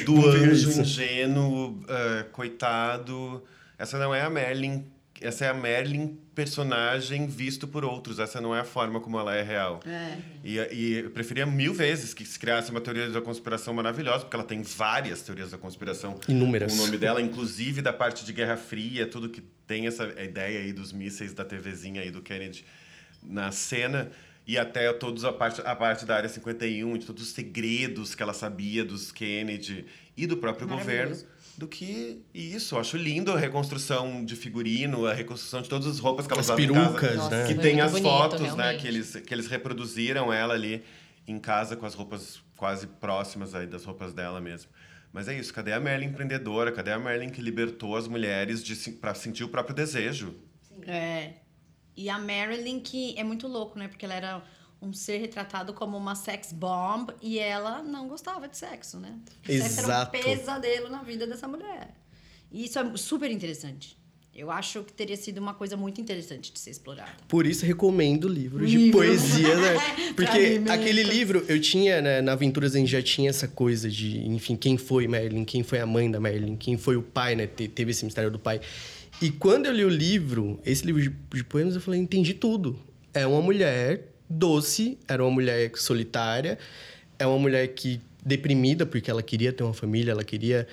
[0.05, 3.43] do anjo ingênuo, ah, coitado.
[3.79, 4.87] Essa não é a Merlin.
[5.21, 8.19] Essa é a Merlin personagem visto por outros.
[8.19, 9.81] Essa não é a forma como ela é real.
[9.87, 10.19] É.
[10.43, 14.37] E, e eu preferia mil vezes que se criasse uma teoria da conspiração maravilhosa, porque
[14.37, 16.19] ela tem várias teorias da conspiração.
[16.29, 16.73] Inúmeras.
[16.73, 20.61] Com o nome dela, inclusive da parte de Guerra Fria, tudo que tem essa ideia
[20.61, 22.65] aí dos mísseis da TVzinha aí do Kennedy
[23.23, 24.11] na cena.
[24.47, 28.23] E até todos a parte, a parte da Área 51, de todos os segredos que
[28.23, 31.17] ela sabia dos Kennedy e do próprio governo.
[31.57, 35.99] Do que isso, eu acho lindo a reconstrução de figurino, a reconstrução de todas as
[36.01, 36.85] roupas que ela As usava em casa.
[36.89, 37.47] perucas, Nossa, né?
[37.47, 38.47] Que tem as bonito, fotos, né?
[38.49, 38.81] realmente.
[38.83, 40.83] Que eles, que eles reproduziram ela ali
[41.27, 44.71] em casa com as roupas quase próximas aí das roupas dela mesmo.
[45.13, 46.73] Mas é isso, cadê a Merlin empreendedora?
[46.73, 48.65] Cadê a Merlin que libertou as mulheres
[49.01, 50.35] pra sentir o próprio desejo?
[50.87, 51.35] É.
[51.97, 53.87] E a Marilyn, que é muito louco, né?
[53.87, 54.43] Porque ela era
[54.85, 59.17] um ser retratado como uma sex bomb e ela não gostava de sexo, né?
[59.47, 60.11] Sexo era um Exato.
[60.13, 61.95] pesadelo na vida dessa mulher.
[62.53, 63.97] E isso é super interessante.
[64.35, 67.13] Eu acho que teria sido uma coisa muito interessante de ser explorada.
[67.29, 69.75] Por isso recomendo o livro de poesia, né?
[70.17, 74.27] Porque aquele livro, eu tinha, né, na Aventuras a gente já tinha essa coisa de,
[74.27, 77.47] enfim, quem foi Marilyn, quem foi a mãe da Marilyn, quem foi o pai, né?
[77.47, 78.61] Te- Teve esse mistério do pai.
[79.23, 82.77] E quando eu li o livro, esse livro de, de poemas, eu falei, entendi tudo.
[83.13, 86.59] É uma mulher doce, era uma mulher solitária,
[87.19, 90.67] é uma mulher que deprimida porque ela queria ter uma família, ela queria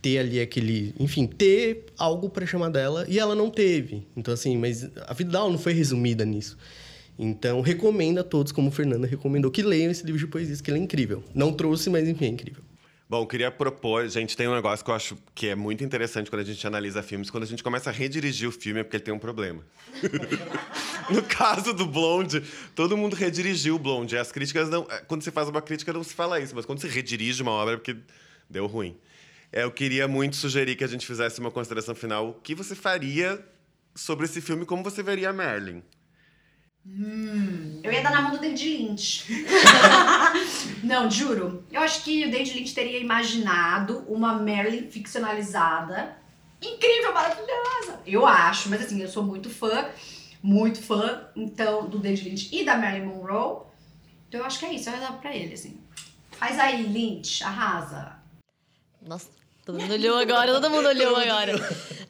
[0.00, 4.06] ter ali aquele, enfim, ter algo para chamar dela e ela não teve.
[4.16, 6.58] Então assim, mas a vida dela não foi resumida nisso.
[7.18, 10.78] Então recomendo a todos, como Fernanda recomendou, que leiam esse livro de poesias, que ele
[10.78, 11.22] é incrível.
[11.34, 12.62] Não trouxe, mas enfim, é incrível.
[13.14, 16.40] Bom, queria propor, gente, tem um negócio que eu acho que é muito interessante quando
[16.40, 19.04] a gente analisa filmes, quando a gente começa a redirigir o filme é porque ele
[19.04, 19.64] tem um problema.
[21.08, 22.42] no caso do Blonde,
[22.74, 24.18] todo mundo redirigiu o Blonde.
[24.18, 26.80] As críticas não, é, quando você faz uma crítica não se fala isso, mas quando
[26.80, 27.96] você redirige uma obra é porque
[28.50, 28.96] deu ruim.
[29.52, 32.30] É, eu queria muito sugerir que a gente fizesse uma consideração final.
[32.30, 33.40] O que você faria
[33.94, 34.66] sobre esse filme?
[34.66, 35.84] Como você veria a Merlin?
[36.86, 39.24] Eu ia dar na mão do David Lynch.
[40.84, 41.64] Não, juro.
[41.72, 46.16] Eu acho que o David Lynch teria imaginado uma Marilyn ficcionalizada.
[46.60, 48.00] Incrível, maravilhosa.
[48.06, 49.88] Eu acho, mas assim, eu sou muito fã,
[50.42, 53.62] muito fã, então, do David Lynch e da Marilyn Monroe.
[54.28, 55.80] Então eu acho que é isso, eu ia dar pra ele, assim.
[56.32, 58.16] Faz aí, Lynch, arrasa.
[59.00, 59.28] Nossa,
[59.64, 61.54] todo mundo olhou agora, todo mundo olhou agora.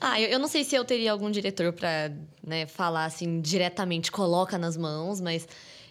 [0.00, 2.10] Ah, eu, eu não sei se eu teria algum diretor pra
[2.42, 5.46] né, falar assim diretamente, coloca nas mãos, mas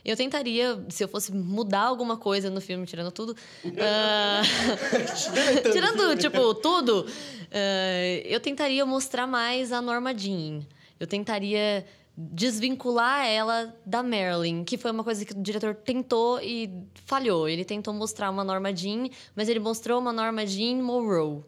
[0.05, 3.35] eu tentaria, se eu fosse mudar alguma coisa no filme, tirando tudo.
[3.79, 4.41] ah,
[5.71, 7.05] tirando, tipo, tudo,
[7.51, 10.61] ah, eu tentaria mostrar mais a Norma Jean.
[10.99, 11.85] Eu tentaria
[12.15, 16.69] desvincular ela da Marilyn, que foi uma coisa que o diretor tentou e
[17.05, 17.47] falhou.
[17.47, 21.43] Ele tentou mostrar uma Norma Jean, mas ele mostrou uma Norma Jean Monroe.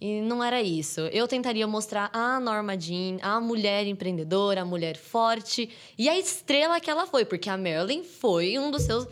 [0.00, 1.00] E não era isso.
[1.12, 6.78] Eu tentaria mostrar a Norma Jean, a mulher empreendedora, a mulher forte e a estrela
[6.80, 9.06] que ela foi, porque a Marilyn foi um dos seus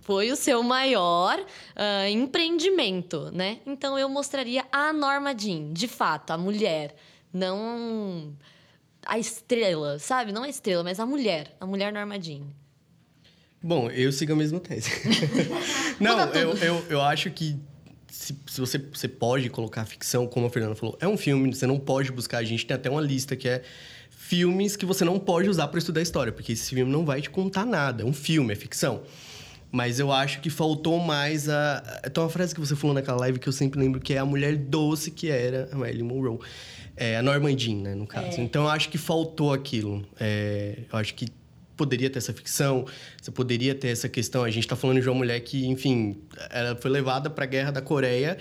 [0.00, 3.58] foi o seu maior uh, empreendimento, né?
[3.66, 6.94] Então eu mostraria a Norma Jean, de fato, a mulher,
[7.32, 8.32] não
[9.04, 10.30] a estrela, sabe?
[10.30, 12.42] Não a estrela, mas a mulher, a mulher Norma Jean.
[13.60, 14.90] Bom, eu sigo a mesma tese.
[15.98, 17.58] não, eu, eu, eu acho que
[18.16, 21.66] se, se você, você pode colocar ficção, como a Fernanda falou, é um filme, você
[21.66, 22.38] não pode buscar.
[22.38, 23.62] A gente tem até uma lista que é
[24.10, 27.28] filmes que você não pode usar para estudar história, porque esse filme não vai te
[27.28, 28.02] contar nada.
[28.02, 29.02] É um filme, é ficção.
[29.70, 32.00] Mas eu acho que faltou mais a.
[32.06, 34.24] Então, a frase que você falou naquela live que eu sempre lembro que é a
[34.24, 36.38] mulher doce que era a Marilyn Monroe.
[36.96, 38.40] É, a Normandine, né, no caso.
[38.40, 38.42] É.
[38.42, 40.06] Então, eu acho que faltou aquilo.
[40.18, 41.26] É, eu acho que
[41.76, 42.86] poderia ter essa ficção,
[43.20, 44.42] você poderia ter essa questão.
[44.42, 46.16] A gente está falando de uma mulher que, enfim,
[46.50, 48.38] ela foi levada para a guerra da Coreia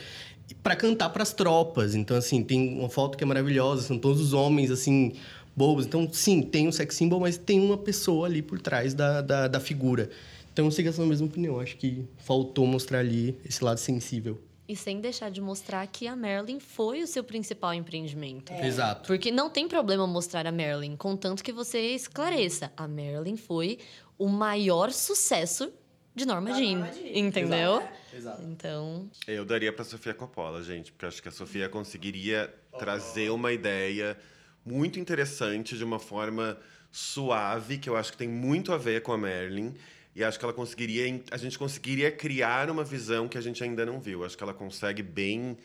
[0.61, 1.95] para cantar para as tropas.
[1.95, 5.13] Então, assim, tem uma foto que é maravilhosa, são todos os homens, assim,
[5.55, 5.85] bobos.
[5.85, 9.47] Então, sim, tem um sex symbol, mas tem uma pessoa ali por trás da, da,
[9.47, 10.09] da figura.
[10.53, 11.59] Então, eu sigo essa mesma opinião.
[11.59, 14.39] Acho que faltou mostrar ali esse lado sensível.
[14.67, 18.51] E sem deixar de mostrar que a Marilyn foi o seu principal empreendimento.
[18.51, 18.65] É.
[18.67, 19.05] Exato.
[19.07, 22.71] Porque não tem problema mostrar a Marilyn, contanto que você esclareça.
[22.75, 23.79] A Marilyn foi
[24.17, 25.71] o maior sucesso
[26.15, 27.77] de Norma Jean, entendeu?
[27.77, 28.05] Exato.
[28.15, 28.43] Exato.
[28.43, 32.77] Então, eu daria para Sofia Coppola, gente, porque acho que a Sofia conseguiria oh.
[32.77, 34.17] trazer uma ideia
[34.65, 36.57] muito interessante de uma forma
[36.89, 39.73] suave, que eu acho que tem muito a ver com a Marilyn
[40.15, 43.85] e acho que ela conseguiria, a gente conseguiria criar uma visão que a gente ainda
[43.85, 44.23] não viu.
[44.23, 45.57] Acho que ela consegue bem.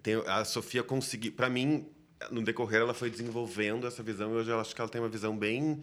[0.00, 1.32] Tem, a Sofia conseguiu.
[1.32, 1.88] Para mim,
[2.30, 5.08] no decorrer, ela foi desenvolvendo essa visão e hoje eu acho que ela tem uma
[5.08, 5.82] visão bem,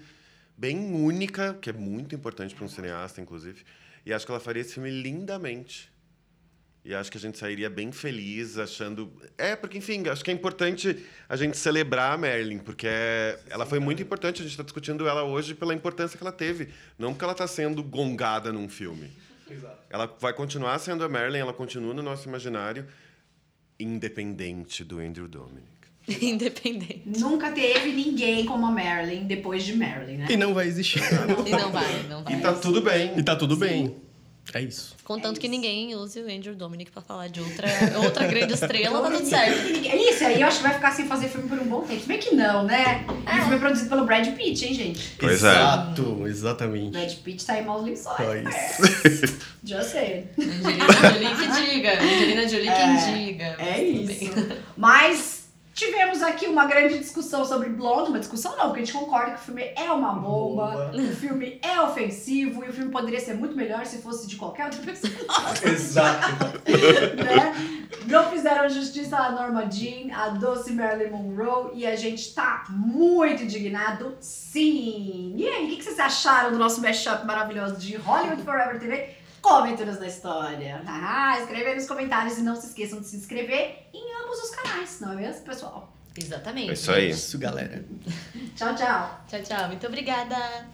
[0.58, 3.66] bem única, que é muito importante para um cineasta, inclusive.
[4.06, 5.92] E acho que ela faria esse filme lindamente.
[6.88, 9.12] E acho que a gente sairia bem feliz, achando.
[9.38, 13.38] É, porque, enfim, acho que é importante a gente celebrar a Merlin, porque é...
[13.50, 14.40] ela foi muito importante.
[14.40, 17.46] A gente está discutindo ela hoje pela importância que ela teve, não porque ela está
[17.46, 19.12] sendo gongada num filme.
[19.52, 19.80] Exato.
[19.90, 22.88] Ela vai continuar sendo a Merlin, ela continua no nosso imaginário,
[23.78, 25.68] independente do Andrew Dominic.
[26.08, 27.04] Independente.
[27.06, 30.28] Nunca teve ninguém como a Marilyn depois de Marilyn, né?
[30.30, 31.02] E não vai existir.
[31.46, 32.34] e não vai, não vai.
[32.34, 33.20] E tá tudo bem.
[33.20, 33.60] E tá tudo Sim.
[33.60, 34.07] bem.
[34.54, 34.96] É isso.
[35.04, 37.68] Contanto é que ninguém use o Andrew Dominic pra falar de outra,
[38.04, 39.70] outra grande estrela, tá tudo certo.
[39.72, 42.02] Isso aí eu acho que vai ficar sem fazer filme por um bom tempo.
[42.02, 43.06] Se bem que não, né?
[43.26, 43.36] É.
[43.36, 45.16] O filme é produzido pelo Brad Pitt, hein, gente?
[45.20, 45.50] Pois é.
[45.52, 46.30] Exato, é.
[46.30, 46.92] exatamente.
[46.92, 48.18] Brad Pitt tá em maus lençóis.
[48.18, 49.38] Pois.
[49.64, 50.28] Já sei.
[50.38, 52.02] Angelina Jolie que diga.
[52.02, 53.56] Angelina Jolie é, quem diga.
[53.60, 54.32] É isso.
[54.78, 55.37] Mas
[55.78, 59.42] Tivemos aqui uma grande discussão sobre Blonde, uma discussão não, porque a gente concorda que
[59.42, 60.92] o filme é uma bomba, bomba.
[60.98, 64.66] o filme é ofensivo e o filme poderia ser muito melhor se fosse de qualquer
[64.66, 65.14] outra pessoa.
[65.72, 66.32] Exato.
[66.66, 67.54] né?
[68.08, 73.44] Não fizeram justiça à Norma Jean, a doce Marilyn Monroe e a gente tá muito
[73.44, 75.36] indignado, sim.
[75.38, 79.17] E aí, o que vocês acharam do nosso mashup maravilhoso de Hollywood Forever TV?
[79.42, 80.82] Coventuras na história.
[80.86, 84.50] Ah, escreve aí nos comentários e não se esqueçam de se inscrever em ambos os
[84.50, 85.94] canais, não é mesmo, pessoal?
[86.18, 86.72] Exatamente.
[86.72, 87.10] É isso aí.
[87.12, 87.84] Isso, galera.
[88.56, 89.22] tchau, tchau.
[89.28, 89.68] Tchau, tchau.
[89.68, 90.66] Muito obrigada.